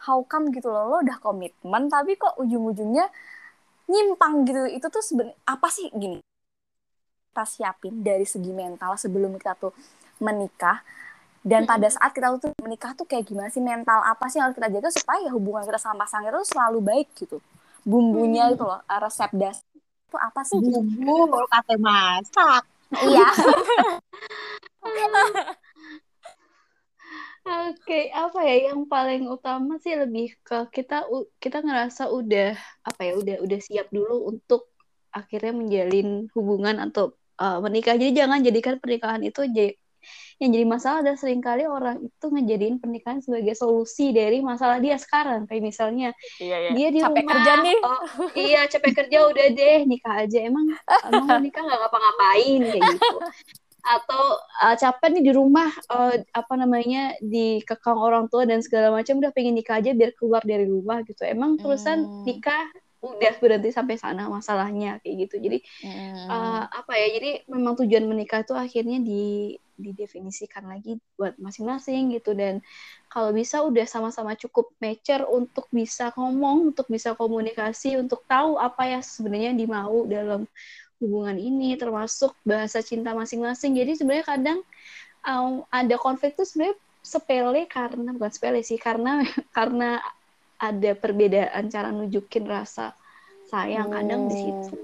how 0.02 0.18
come? 0.26 0.50
gitu 0.50 0.66
loh. 0.66 0.90
Lo 0.90 0.96
udah 1.06 1.22
komitmen 1.22 1.86
tapi 1.86 2.18
kok 2.18 2.34
ujung-ujungnya 2.42 3.06
nyimpang 3.86 4.42
gitu. 4.50 4.66
Itu 4.66 4.90
tuh 4.90 5.02
sebenarnya 5.06 5.38
apa 5.46 5.68
sih 5.70 5.94
gini? 5.94 6.18
Kita 7.30 7.46
siapin 7.46 8.02
dari 8.02 8.26
segi 8.26 8.50
mental 8.50 8.98
sebelum 8.98 9.38
kita 9.38 9.54
tuh 9.54 9.70
menikah. 10.18 10.82
Dan 11.46 11.62
pada 11.62 11.86
saat 11.86 12.10
kita 12.10 12.34
tuh 12.42 12.50
menikah 12.58 12.98
tuh 12.98 13.06
kayak 13.06 13.30
gimana 13.30 13.46
sih? 13.46 13.62
Mental 13.62 14.02
apa 14.02 14.26
sih 14.26 14.42
yang 14.42 14.50
harus 14.50 14.58
kita 14.58 14.66
jaga 14.74 14.90
supaya 14.90 15.30
hubungan 15.30 15.62
kita 15.62 15.78
sama 15.78 16.02
pasangan 16.02 16.34
itu 16.34 16.50
selalu 16.50 16.82
baik 16.82 17.14
gitu 17.14 17.38
bumbunya 17.86 18.50
hmm. 18.50 18.54
itu 18.58 18.64
loh 18.66 18.82
resep 18.82 19.30
das 19.38 19.62
itu 20.10 20.16
apa 20.18 20.40
sih 20.42 20.58
bumbu 20.58 21.30
kate 21.54 21.78
masak 21.78 22.66
iya 23.06 23.30
Oke, 27.46 27.78
okay, 27.78 28.04
apa 28.10 28.42
ya 28.42 28.74
yang 28.74 28.90
paling 28.90 29.30
utama 29.30 29.78
sih 29.78 29.94
lebih 29.94 30.34
ke 30.42 30.66
kita 30.74 31.06
kita 31.38 31.62
ngerasa 31.62 32.10
udah 32.10 32.58
apa 32.82 33.00
ya 33.06 33.14
udah 33.14 33.36
udah 33.38 33.58
siap 33.62 33.86
dulu 33.94 34.26
untuk 34.26 34.74
akhirnya 35.14 35.54
menjalin 35.54 36.26
hubungan 36.34 36.82
atau 36.82 37.14
uh, 37.38 37.62
menikah. 37.62 37.94
Jadi 37.94 38.18
jangan 38.18 38.42
jadikan 38.42 38.82
pernikahan 38.82 39.22
itu 39.22 39.46
yang 40.36 40.50
jadi 40.52 40.66
masalah 40.68 41.00
dan 41.00 41.16
sering 41.16 41.40
kali 41.40 41.64
orang 41.64 42.04
itu 42.04 42.26
ngejadiin 42.28 42.76
pernikahan 42.76 43.24
sebagai 43.24 43.56
solusi 43.56 44.12
dari 44.12 44.44
masalah 44.44 44.76
dia 44.84 45.00
sekarang 45.00 45.48
kayak 45.48 45.64
misalnya 45.64 46.12
iya, 46.36 46.68
iya. 46.68 46.70
dia 46.76 46.88
di 46.92 47.00
capek 47.00 47.24
rumah 47.24 47.32
kerja 47.32 47.52
nih 47.64 47.78
oh, 47.80 48.02
iya 48.36 48.60
capek 48.68 48.92
kerja 49.04 49.18
udah 49.32 49.46
deh 49.56 49.80
nikah 49.88 50.14
aja 50.28 50.38
emang 50.44 50.66
emang 51.08 51.40
nikah 51.40 51.62
nggak 51.64 51.78
ngapa-ngapain 51.80 52.60
kayak 52.68 52.82
gitu 53.00 53.16
atau 53.86 54.22
uh, 54.66 54.74
capek 54.74 55.08
nih 55.14 55.24
di 55.30 55.32
rumah 55.32 55.70
uh, 55.88 56.18
apa 56.34 56.54
namanya 56.58 57.14
dikekang 57.22 57.96
orang 57.96 58.26
tua 58.26 58.42
dan 58.42 58.58
segala 58.58 58.90
macam 58.90 59.22
udah 59.22 59.30
pengen 59.30 59.54
nikah 59.54 59.78
aja 59.78 59.94
biar 59.94 60.10
keluar 60.18 60.42
dari 60.42 60.66
rumah 60.66 61.06
gitu 61.06 61.22
emang 61.22 61.54
terusan 61.54 62.02
hmm. 62.02 62.22
nikah 62.26 62.66
udah 63.04 63.32
berhenti 63.38 63.70
sampai 63.70 64.00
sana 64.00 64.26
masalahnya 64.26 64.98
kayak 65.04 65.28
gitu. 65.28 65.36
Jadi 65.38 65.58
hmm. 65.84 66.26
uh, 66.28 66.64
apa 66.68 66.92
ya 66.96 67.06
jadi 67.20 67.30
memang 67.48 67.76
tujuan 67.84 68.04
menikah 68.08 68.42
itu 68.42 68.56
akhirnya 68.56 68.98
di 69.00 69.56
didefinisikan 69.76 70.64
lagi 70.64 70.96
buat 71.20 71.36
masing-masing 71.36 72.16
gitu. 72.16 72.32
Dan 72.32 72.64
kalau 73.12 73.30
bisa 73.36 73.60
udah 73.60 73.84
sama-sama 73.84 74.32
cukup 74.34 74.72
mature 74.80 75.28
untuk 75.28 75.68
bisa 75.68 76.10
ngomong 76.16 76.72
untuk 76.72 76.88
bisa 76.88 77.12
komunikasi 77.12 78.00
untuk 78.00 78.24
tahu 78.24 78.56
apa 78.56 78.88
ya 78.88 79.00
sebenarnya 79.04 79.52
dimau 79.52 80.08
dalam 80.08 80.48
hubungan 80.96 81.36
ini 81.36 81.76
termasuk 81.76 82.32
bahasa 82.42 82.80
cinta 82.80 83.12
masing-masing. 83.12 83.76
Jadi 83.76 84.00
sebenarnya 84.00 84.26
kadang 84.26 84.58
um, 85.28 85.62
ada 85.68 85.96
konflik 86.00 86.32
tuh 86.34 86.48
sebenarnya 86.48 86.80
sepele 87.06 87.70
karena 87.70 88.10
bukan 88.16 88.32
sepele 88.34 88.60
sih 88.66 88.80
karena 88.80 89.22
karena 89.56 90.02
ada 90.56 90.90
perbedaan 90.96 91.68
cara 91.68 91.92
nunjukin 91.92 92.48
rasa 92.48 92.96
sayang 93.46 93.92
kadang 93.92 94.26
di 94.30 94.36
situ 94.36 94.76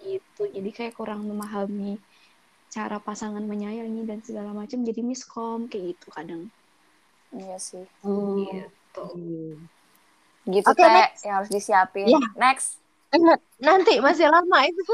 gitu. 0.00 0.42
Jadi 0.50 0.70
kayak 0.72 0.96
kurang 0.96 1.28
memahami 1.28 2.00
cara 2.70 3.02
pasangan 3.02 3.42
menyayangi 3.42 4.06
dan 4.06 4.22
segala 4.22 4.54
macam 4.54 4.80
jadi 4.82 5.00
miskom 5.02 5.66
kayak 5.66 5.94
gitu 5.96 6.08
kadang. 6.14 6.42
Iya 7.30 7.56
sih. 7.60 7.86
Oh. 8.02 8.38
gitu 8.40 9.06
gitu 10.48 10.66
okay, 10.72 10.88
kayak 10.88 11.10
yang 11.20 11.34
harus 11.42 11.50
disiapin. 11.52 12.06
Yeah. 12.08 12.24
next. 12.40 12.80
Nanti 13.60 13.98
masih 13.98 14.30
lama 14.30 14.58
itu. 14.64 14.84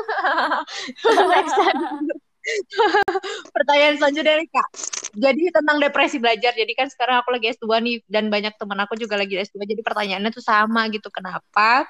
Next 1.33 1.53
Pertanyaan 3.57 3.97
selanjutnya 3.99 4.35
nih 4.39 4.49
Kak. 4.51 4.69
Jadi 5.17 5.43
tentang 5.51 5.77
depresi 5.81 6.17
belajar. 6.21 6.53
Jadi 6.53 6.73
kan 6.77 6.87
sekarang 6.93 7.23
aku 7.25 7.35
lagi 7.35 7.53
S2 7.57 7.67
nih 7.83 7.97
dan 8.07 8.29
banyak 8.29 8.55
teman 8.61 8.79
aku 8.85 8.95
juga 9.01 9.17
lagi 9.17 9.41
S2. 9.41 9.65
Jadi 9.65 9.83
pertanyaannya 9.83 10.31
tuh 10.31 10.45
sama 10.45 10.87
gitu. 10.93 11.09
Kenapa 11.09 11.89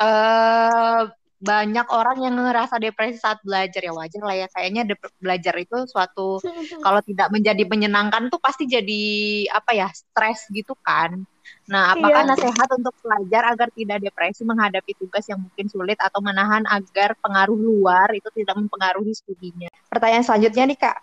uh, 0.00 1.10
banyak 1.44 1.86
orang 1.92 2.24
yang 2.24 2.34
ngerasa 2.40 2.80
depresi 2.80 3.20
saat 3.20 3.38
belajar. 3.44 3.84
Ya 3.84 3.92
wajar 3.92 4.22
lah 4.24 4.36
ya 4.36 4.48
kayaknya 4.48 4.88
belajar 5.20 5.54
itu 5.60 5.84
suatu 5.84 6.40
kalau 6.84 7.00
tidak 7.04 7.28
menjadi 7.28 7.62
menyenangkan 7.68 8.32
tuh 8.32 8.40
pasti 8.40 8.64
jadi 8.64 9.04
apa 9.52 9.76
ya 9.76 9.88
stres 9.92 10.48
gitu 10.48 10.72
kan. 10.80 11.20
Nah 11.68 11.92
apakah 11.92 12.24
iya. 12.24 12.30
nasihat 12.32 12.68
untuk 12.72 12.96
pelajar 13.04 13.52
agar 13.52 13.68
tidak 13.76 14.00
depresi 14.00 14.42
menghadapi 14.48 14.96
tugas 14.96 15.28
yang 15.28 15.44
mungkin 15.44 15.68
sulit 15.68 16.00
atau 16.00 16.24
menahan 16.24 16.64
agar 16.64 17.12
pengaruh 17.20 17.56
luar 17.60 18.08
itu 18.16 18.32
tidak 18.32 18.56
mempengaruhi 18.56 19.12
studinya? 19.12 19.68
Pertanyaan 19.92 20.24
selanjutnya 20.24 20.64
nih 20.64 20.78
kak. 20.80 20.98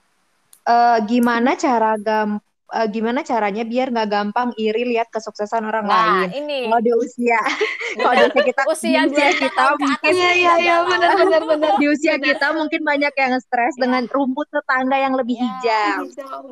Uh, 0.61 0.97
gimana 1.09 1.57
cara 1.57 1.97
gam 1.97 2.37
uh, 2.71 2.87
gimana 2.87 3.21
caranya 3.21 3.61
biar 3.61 3.91
nggak 3.91 4.09
gampang 4.09 4.49
iri 4.55 4.87
lihat 4.87 5.11
kesuksesan 5.11 5.63
orang 5.63 5.85
nah, 5.85 6.25
lain. 6.25 6.43
ini. 6.43 6.59
Kalau 6.71 6.81
di 6.81 6.91
usia, 6.95 7.39
kalau 7.99 8.13
di 8.15 8.23
usia 8.25 8.43
kita, 8.47 8.61
usia, 8.67 9.01
di 9.05 9.11
usia 9.11 9.29
kita 9.35 9.63
mungkin 9.75 10.11
Iya 10.11 10.31
iya 10.33 10.53
iya 10.57 10.75
benar 10.83 11.11
benar 11.15 11.41
benar. 11.45 11.73
di 11.77 11.85
usia 11.87 12.15
kita 12.15 12.47
mungkin 12.55 12.81
banyak 12.81 13.13
yang 13.13 13.33
stres 13.39 13.75
Ya. 13.75 13.87
dengan 13.87 14.03
rumput 14.07 14.47
tetangga 14.51 14.97
yang 14.97 15.13
lebih 15.15 15.35
Ya, 15.35 15.43
hijau. 15.43 15.99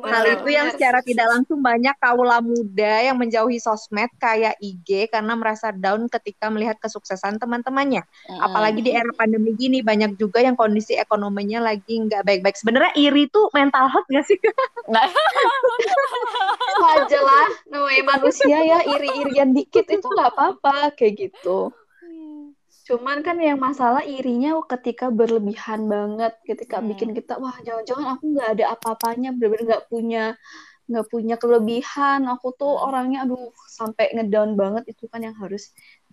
Hal 0.04 0.24
benar, 0.24 0.24
itu 0.36 0.48
yang 0.50 0.66
benar. 0.68 0.76
secara 0.76 0.98
tidak 1.00 1.26
langsung 1.28 1.58
banyak 1.60 1.94
kaula 1.96 2.38
muda 2.40 2.94
yang 3.02 3.16
menjauhi 3.16 3.58
sosmed 3.58 4.08
kayak 4.16 4.56
IG 4.60 5.08
karena 5.08 5.32
merasa 5.34 5.72
down 5.72 6.08
ketika 6.08 6.48
melihat 6.48 6.76
kesuksesan 6.78 7.36
teman-temannya. 7.36 8.02
Apalagi 8.40 8.80
di 8.80 8.92
era 8.92 9.10
pandemi 9.14 9.52
gini 9.54 9.80
banyak 9.80 10.16
juga 10.16 10.40
yang 10.40 10.56
kondisi 10.56 10.96
ekonominya 10.96 11.60
lagi 11.62 11.96
nggak 12.00 12.24
baik-baik. 12.24 12.56
Sebenarnya 12.56 12.92
iri 12.96 13.28
tuh 13.28 13.48
mental 13.52 13.88
health 13.88 14.08
nggak 14.08 14.26
sih? 14.26 14.38
Wajar 16.80 17.22
lah, 17.22 17.48
namanya 17.68 18.02
manusia 18.16 18.56
ya 18.64 18.78
iri-irian 18.84 19.50
dikit 19.52 19.84
itu 19.86 20.06
nggak 20.06 20.30
apa-apa 20.32 20.94
kayak 20.96 21.14
gitu. 21.28 21.70
Cuman 22.90 23.22
kan 23.22 23.38
yang 23.38 23.60
masalah 23.60 24.02
irinya 24.02 24.58
ketika 24.66 25.14
berlebihan 25.14 25.86
banget, 25.86 26.34
ketika 26.42 26.82
Hmm. 26.82 26.90
bikin 26.90 27.10
kita 27.14 27.38
wah 27.38 27.54
jangan-jangan 27.62 28.18
aku 28.18 28.24
nggak 28.34 28.48
ada 28.58 28.64
apa-apanya, 28.74 29.30
bener-bener 29.36 29.64
nggak 29.76 29.84
punya 29.86 30.24
nggak 30.90 31.06
punya 31.06 31.36
kelebihan, 31.38 32.26
aku 32.26 32.50
tuh 32.58 32.74
Hmm. 32.74 32.86
orangnya 32.90 33.18
aduh 33.22 33.54
sampai 33.70 34.10
ngedown 34.10 34.58
banget 34.58 34.90
itu 34.90 35.06
kan 35.06 35.22
yang 35.22 35.36
harus 35.38 35.70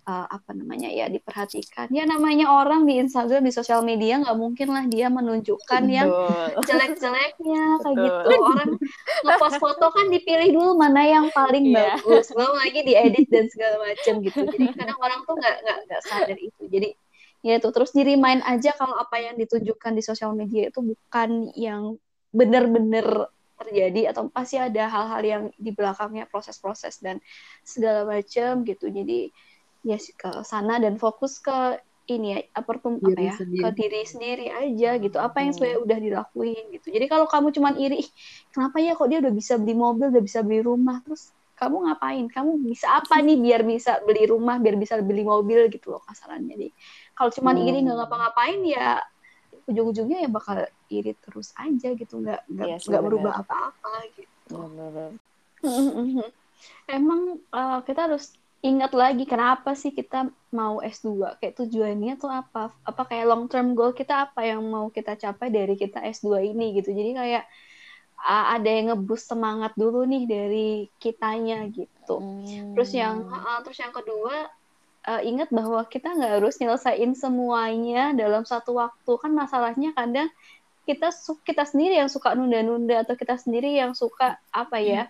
uh, 0.08 0.26
apa 0.26 0.56
namanya 0.56 0.88
ya 0.88 1.12
diperhatikan. 1.12 1.92
Ya 1.92 2.08
namanya 2.08 2.48
orang 2.48 2.88
di 2.88 2.96
Instagram 2.96 3.44
di 3.44 3.52
sosial 3.52 3.84
media 3.84 4.16
nggak 4.24 4.38
mungkin 4.40 4.72
lah 4.72 4.88
dia 4.88 5.12
menunjukkan 5.12 5.82
yang 5.84 6.08
betul. 6.08 6.64
jelek-jeleknya 6.64 7.62
kayak 7.84 7.96
gitu 8.00 8.30
orang 8.40 8.70
ngepost 9.28 9.60
foto 9.60 9.86
kan 9.92 10.06
dipilih 10.08 10.48
dulu 10.56 10.72
mana 10.80 11.04
yang 11.04 11.26
paling 11.36 11.68
Iya. 11.68 12.00
bagus 12.00 12.32
belum 12.32 12.54
lagi 12.56 12.80
diedit 12.86 13.26
dan 13.28 13.44
segala 13.52 13.76
macam 13.84 14.14
gitu 14.24 14.40
jadi 14.48 14.66
kadang 14.72 14.98
orang 15.02 15.20
tuh 15.28 15.34
nggak 15.36 15.56
nggak 15.60 15.78
nggak 15.90 16.02
sadar 16.06 16.38
itu 16.38 16.62
jadi 16.70 16.88
ya 17.44 17.52
itu 17.60 17.68
terus 17.70 17.90
di 17.92 18.02
remind 18.02 18.40
aja 18.46 18.72
kalau 18.74 18.96
apa 18.96 19.20
yang 19.20 19.36
ditunjukkan 19.36 19.92
di 19.94 20.02
sosial 20.02 20.32
media 20.32 20.72
itu 20.72 20.80
bukan 20.80 21.52
yang 21.54 22.00
benar-benar 22.32 23.28
terjadi 23.58 24.14
atau 24.14 24.30
pasti 24.30 24.54
ada 24.56 24.86
hal-hal 24.86 25.22
yang 25.26 25.42
di 25.58 25.74
belakangnya 25.74 26.30
proses-proses 26.30 27.02
dan 27.02 27.18
segala 27.66 28.06
macam 28.06 28.62
gitu 28.62 28.86
jadi 28.86 29.34
ya 29.86 29.96
ke 29.96 30.30
sana 30.42 30.78
dan 30.82 30.98
fokus 30.98 31.38
ke 31.38 31.78
ini 32.08 32.32
ya 32.32 32.38
apa 32.56 32.80
tuh 32.80 32.96
apa 33.04 33.20
ya 33.20 33.36
sendiri. 33.36 33.62
ke 33.62 33.68
diri 33.76 34.00
sendiri 34.08 34.46
aja 34.48 34.96
gitu. 34.96 35.16
Apa 35.20 35.44
yang 35.44 35.52
sebenarnya 35.52 35.80
udah 35.84 35.98
dilakuin 36.00 36.64
gitu. 36.72 36.88
Jadi 36.88 37.04
kalau 37.04 37.28
kamu 37.28 37.52
cuman 37.52 37.74
iri 37.76 38.00
"Ih, 38.00 38.10
kenapa 38.48 38.80
ya 38.80 38.96
kok 38.96 39.08
dia 39.12 39.20
udah 39.20 39.34
bisa 39.36 39.60
beli 39.60 39.76
mobil 39.76 40.08
udah 40.08 40.24
bisa 40.24 40.40
beli 40.40 40.64
rumah? 40.64 41.04
Terus 41.04 41.36
kamu 41.60 41.76
ngapain? 41.84 42.24
Kamu 42.32 42.64
bisa 42.64 42.96
apa 42.96 43.20
nih 43.20 43.36
biar 43.36 43.60
bisa 43.60 44.00
beli 44.08 44.24
rumah 44.24 44.56
biar 44.56 44.80
bisa 44.80 44.96
beli 45.04 45.20
mobil 45.20 45.68
gitu 45.68 45.92
loh 45.92 46.00
kasarannya. 46.08 46.56
Jadi 46.56 46.68
kalau 47.12 47.28
cuman 47.28 47.54
Hmm. 47.60 47.68
iri 47.68 47.78
nggak 47.84 47.96
ngapa-ngapain 48.00 48.60
ya 48.64 49.04
ujung-ujungnya 49.68 50.24
ya 50.24 50.30
bakal 50.32 50.64
iri 50.88 51.12
terus 51.20 51.52
aja 51.60 51.92
gitu. 51.92 52.24
Nggak 52.24 52.40
nggak 52.48 52.66
Iya 52.72 52.76
sih, 52.80 52.88
nggak 52.88 53.04
berubah 53.04 53.32
apa-apa 53.44 53.92
gitu. 54.16 54.56
Bener-bener. 54.56 55.12
Emang 56.88 57.20
uh, 57.52 57.78
kita 57.84 58.08
harus 58.08 58.32
ingat 58.58 58.90
lagi 58.90 59.22
kenapa 59.22 59.78
sih 59.78 59.94
kita 59.94 60.30
mau 60.50 60.82
S2? 60.82 61.38
Kayak 61.38 61.54
tujuannya 61.62 62.18
tuh 62.18 62.30
apa? 62.30 62.74
Apa 62.82 63.02
kayak 63.06 63.26
long 63.30 63.44
term 63.46 63.78
goal 63.78 63.94
kita 63.94 64.30
apa 64.30 64.42
yang 64.42 64.66
mau 64.66 64.90
kita 64.90 65.14
capai 65.14 65.48
dari 65.54 65.78
kita 65.78 66.02
S2 66.02 66.54
ini 66.54 66.74
gitu. 66.78 66.90
Jadi 66.90 67.14
kayak 67.14 67.44
ada 68.28 68.66
yang 68.66 68.90
ngeboost 68.90 69.30
semangat 69.30 69.78
dulu 69.78 70.02
nih 70.02 70.24
dari 70.26 70.68
kitanya 70.98 71.70
gitu. 71.70 72.18
Hmm. 72.18 72.74
Terus 72.74 72.90
yang 72.90 73.30
uh, 73.30 73.62
terus 73.62 73.78
yang 73.78 73.94
kedua 73.94 74.50
uh, 75.06 75.22
ingat 75.22 75.54
bahwa 75.54 75.86
kita 75.86 76.18
nggak 76.18 76.42
harus 76.42 76.58
nyelesain 76.58 77.14
semuanya 77.14 78.10
dalam 78.10 78.42
satu 78.42 78.74
waktu. 78.74 79.12
Kan 79.22 79.38
masalahnya 79.38 79.94
kadang 79.94 80.26
kita 80.82 81.14
kita 81.46 81.62
sendiri 81.62 82.00
yang 82.00 82.10
suka 82.10 82.34
nunda-nunda 82.34 83.06
atau 83.06 83.14
kita 83.14 83.38
sendiri 83.38 83.78
yang 83.78 83.94
suka 83.94 84.42
apa 84.50 84.82
ya? 84.82 85.06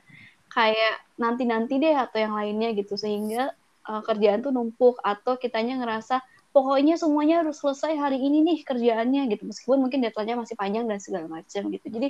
Kayak 0.48 1.04
nanti-nanti 1.20 1.80
deh 1.80 1.94
atau 1.94 2.18
yang 2.18 2.34
lainnya 2.34 2.72
gitu. 2.74 2.96
Sehingga 2.96 3.52
uh, 3.88 4.02
kerjaan 4.04 4.44
tuh 4.44 4.52
numpuk 4.52 5.00
atau 5.00 5.37
kitanya 5.40 5.80
ngerasa 5.80 6.20
pokoknya 6.52 6.96
semuanya 6.96 7.44
harus 7.44 7.61
selesai 7.61 7.94
hari 7.94 8.18
ini 8.18 8.44
nih 8.44 8.58
kerjaannya 8.64 9.28
gitu. 9.32 9.48
Meskipun 9.48 9.78
mungkin 9.78 10.04
deadline-nya 10.04 10.37
masih 10.40 10.56
panjang 10.56 10.84
dan 10.88 10.98
segala 10.98 11.26
macam 11.28 11.62
gitu. 11.70 11.87
Jadi 11.88 12.08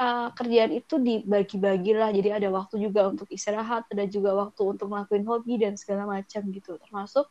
uh, 0.00 0.28
kerjaan 0.32 0.72
itu 0.72 0.94
dibagi-bagi 0.96 1.92
lah 1.96 2.10
jadi 2.12 2.40
ada 2.40 2.48
waktu 2.52 2.80
juga 2.80 3.10
untuk 3.10 3.28
istirahat 3.32 3.88
ada 3.90 4.04
juga 4.08 4.36
waktu 4.36 4.62
untuk 4.76 4.92
ngelakuin 4.92 5.24
hobi 5.26 5.54
dan 5.60 5.74
segala 5.76 6.06
macam 6.06 6.42
gitu. 6.50 6.78
Termasuk 6.80 7.28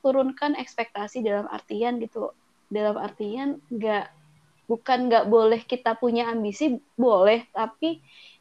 turunkan 0.00 0.56
ekspektasi 0.56 1.24
dalam 1.24 1.48
artian 1.48 2.00
gitu. 2.00 2.32
Dalam 2.70 2.96
artian 2.96 3.58
nggak 3.68 4.20
bukan 4.70 5.10
nggak 5.10 5.26
boleh 5.26 5.66
kita 5.66 5.98
punya 5.98 6.30
ambisi 6.30 6.78
boleh 6.94 7.42
tapi 7.50 7.98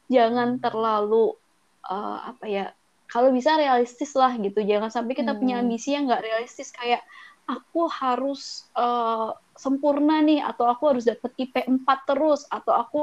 jangan 0.09 0.57
terlalu 0.57 1.37
uh, 1.85 2.19
apa 2.33 2.45
ya 2.49 2.65
kalau 3.09 3.33
bisa 3.33 3.57
realistis 3.57 4.13
lah 4.13 4.37
gitu. 4.37 4.61
Jangan 4.61 4.93
sampai 4.93 5.17
kita 5.17 5.33
punya 5.33 5.57
Hmm. 5.57 5.65
ambisi 5.65 5.97
yang 5.97 6.05
nggak 6.05 6.21
realistis 6.21 6.69
kayak 6.69 7.01
aku 7.49 7.89
harus 7.89 8.69
uh, 8.77 9.33
sempurna 9.57 10.21
nih 10.21 10.45
atau 10.45 10.69
aku 10.69 10.93
harus 10.93 11.09
dapet 11.09 11.33
IP 11.41 11.65
4 11.65 11.81
terus 12.05 12.45
atau 12.45 12.77
aku 12.77 13.01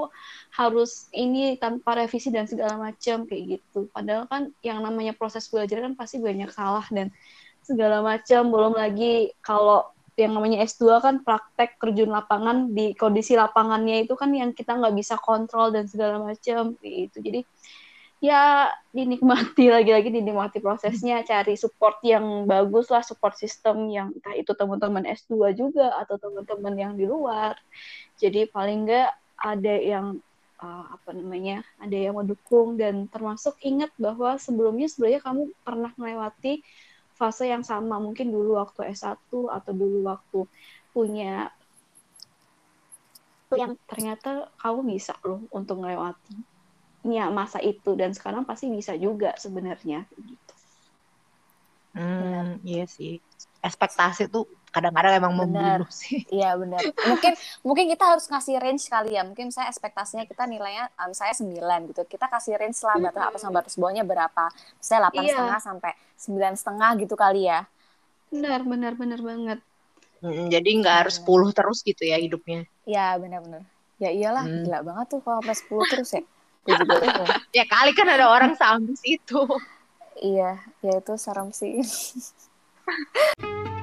harus 0.55 1.11
ini 1.11 1.59
tanpa 1.59 1.99
revisi 1.99 2.31
dan 2.31 2.47
segala 2.47 2.79
macam 2.79 3.27
kayak 3.27 3.59
gitu. 3.59 3.91
Padahal 3.91 4.31
kan 4.31 4.55
yang 4.63 4.79
namanya 4.87 5.11
proses 5.19 5.51
belajar 5.51 5.83
kan 5.83 5.99
pasti 5.99 6.23
banyak 6.23 6.49
salah 6.55 6.87
dan 6.95 7.11
segala 7.67 7.99
macam 7.99 8.47
belum 8.47 8.79
lagi 8.79 9.35
kalau 9.43 9.91
yang 10.17 10.33
namanya 10.33 10.65
S2 10.65 11.05
kan 11.05 11.15
praktek 11.21 11.77
terjun 11.77 12.09
lapangan 12.09 12.73
di 12.73 12.97
kondisi 12.97 13.37
lapangannya 13.37 14.09
itu 14.09 14.17
kan 14.17 14.33
yang 14.33 14.57
kita 14.57 14.73
nggak 14.73 14.97
bisa 14.97 15.21
kontrol 15.21 15.69
dan 15.69 15.85
segala 15.85 16.17
macam 16.21 16.73
gitu. 16.81 17.17
Jadi 17.21 17.45
ya 18.25 18.73
dinikmati 18.97 19.69
lagi-lagi 19.77 20.09
dinikmati 20.09 20.65
prosesnya 20.65 21.21
cari 21.21 21.55
support 21.55 22.01
yang 22.01 22.49
bagus 22.49 22.89
lah 22.89 23.05
support 23.05 23.37
system 23.37 23.93
yang 23.93 24.09
entah 24.17 24.33
itu 24.33 24.57
teman-teman 24.57 25.05
S2 25.05 25.53
juga 25.53 25.93
atau 26.01 26.17
teman-teman 26.17 26.75
yang 26.75 26.93
di 26.97 27.05
luar. 27.05 27.61
Jadi 28.17 28.49
paling 28.49 28.89
nggak 28.89 29.11
ada 29.37 29.75
yang 29.77 30.07
uh, 30.61 30.85
apa 30.97 31.13
namanya 31.13 31.61
ada 31.77 31.97
yang 31.97 32.17
mendukung 32.17 32.81
dan 32.81 33.05
termasuk 33.13 33.57
ingat 33.61 33.93
bahwa 34.01 34.41
sebelumnya 34.41 34.89
sebenarnya 34.89 35.21
kamu 35.21 35.43
pernah 35.61 35.93
melewati 36.01 36.65
fase 37.17 37.49
yang 37.49 37.65
sama 37.65 37.97
mungkin 37.97 38.29
dulu 38.29 38.61
waktu 38.61 38.93
S1 38.93 39.17
atau 39.33 39.73
dulu 39.73 40.05
waktu 40.05 40.45
punya 40.93 41.49
yang 43.57 43.79
ternyata 43.89 44.53
kamu 44.61 44.97
bisa 44.97 45.17
loh 45.25 45.41
untuk 45.55 45.81
melewati 45.81 46.37
ya, 47.07 47.31
masa 47.31 47.63
itu 47.63 47.95
dan 47.95 48.11
sekarang 48.11 48.43
pasti 48.43 48.67
bisa 48.67 48.99
juga 48.99 49.33
sebenarnya 49.39 50.03
gitu. 50.11 50.55
Hmm, 51.97 52.61
iya 52.67 52.85
sih. 52.85 53.23
Ekspektasi 53.63 54.29
tuh 54.29 54.45
kadang-kadang 54.77 55.13
emang 55.17 55.33
Benar. 55.41 55.81
membunuh 55.81 55.89
sih. 55.89 56.21
Iya 56.29 56.53
benar. 56.55 56.85
Mungkin 56.85 57.33
mungkin 57.65 57.85
kita 57.89 58.05
harus 58.05 58.29
ngasih 58.29 58.61
range 58.61 58.85
kali 58.87 59.17
ya. 59.17 59.25
Mungkin 59.25 59.49
saya 59.49 59.73
ekspektasinya 59.73 60.29
kita 60.29 60.45
nilainya 60.45 60.93
um, 61.01 61.17
saya 61.17 61.33
9 61.33 61.49
gitu. 61.89 62.05
Kita 62.05 62.29
kasih 62.29 62.61
range 62.61 62.77
lah 62.85 63.01
batas 63.01 63.23
atas 63.25 63.41
sama 63.41 63.65
batas 63.65 63.75
bawahnya 63.81 64.05
berapa. 64.05 64.53
Misalnya 64.77 65.01
delapan 65.09 65.23
Iya. 65.25 65.33
setengah 65.33 65.61
sampai 65.65 65.93
sembilan 66.15 66.53
setengah 66.55 66.91
gitu 67.01 67.15
kali 67.17 67.49
ya. 67.49 67.65
Benar, 68.29 68.61
benar, 68.63 68.93
benar 68.95 69.21
banget. 69.25 69.59
Hmm, 70.21 70.49
jadi 70.49 70.69
nggak 70.81 70.97
harus 71.09 71.17
10 71.25 71.53
terus 71.53 71.81
gitu 71.81 72.05
ya 72.05 72.21
hidupnya. 72.21 72.69
Iya 72.85 73.17
benar-benar. 73.17 73.65
Ya 73.97 74.13
iyalah 74.13 74.45
Hmm. 74.45 74.61
gila 74.69 74.81
banget 74.85 75.07
tuh 75.09 75.21
kalau 75.25 75.41
sampai 75.41 75.57
10 75.57 75.85
terus 75.89 76.11
ya. 76.13 76.23
Juga 76.69 76.95
bingung. 77.01 77.29
Ya 77.57 77.65
kali 77.65 77.97
kan 77.97 78.09
ada 78.13 78.29
orang 78.29 78.53
seambis 78.53 79.01
itu. 79.09 79.41
iya, 80.17 80.61
ya 80.81 80.93
itu 80.97 81.13
serem 81.17 81.49
sih. 81.53 81.81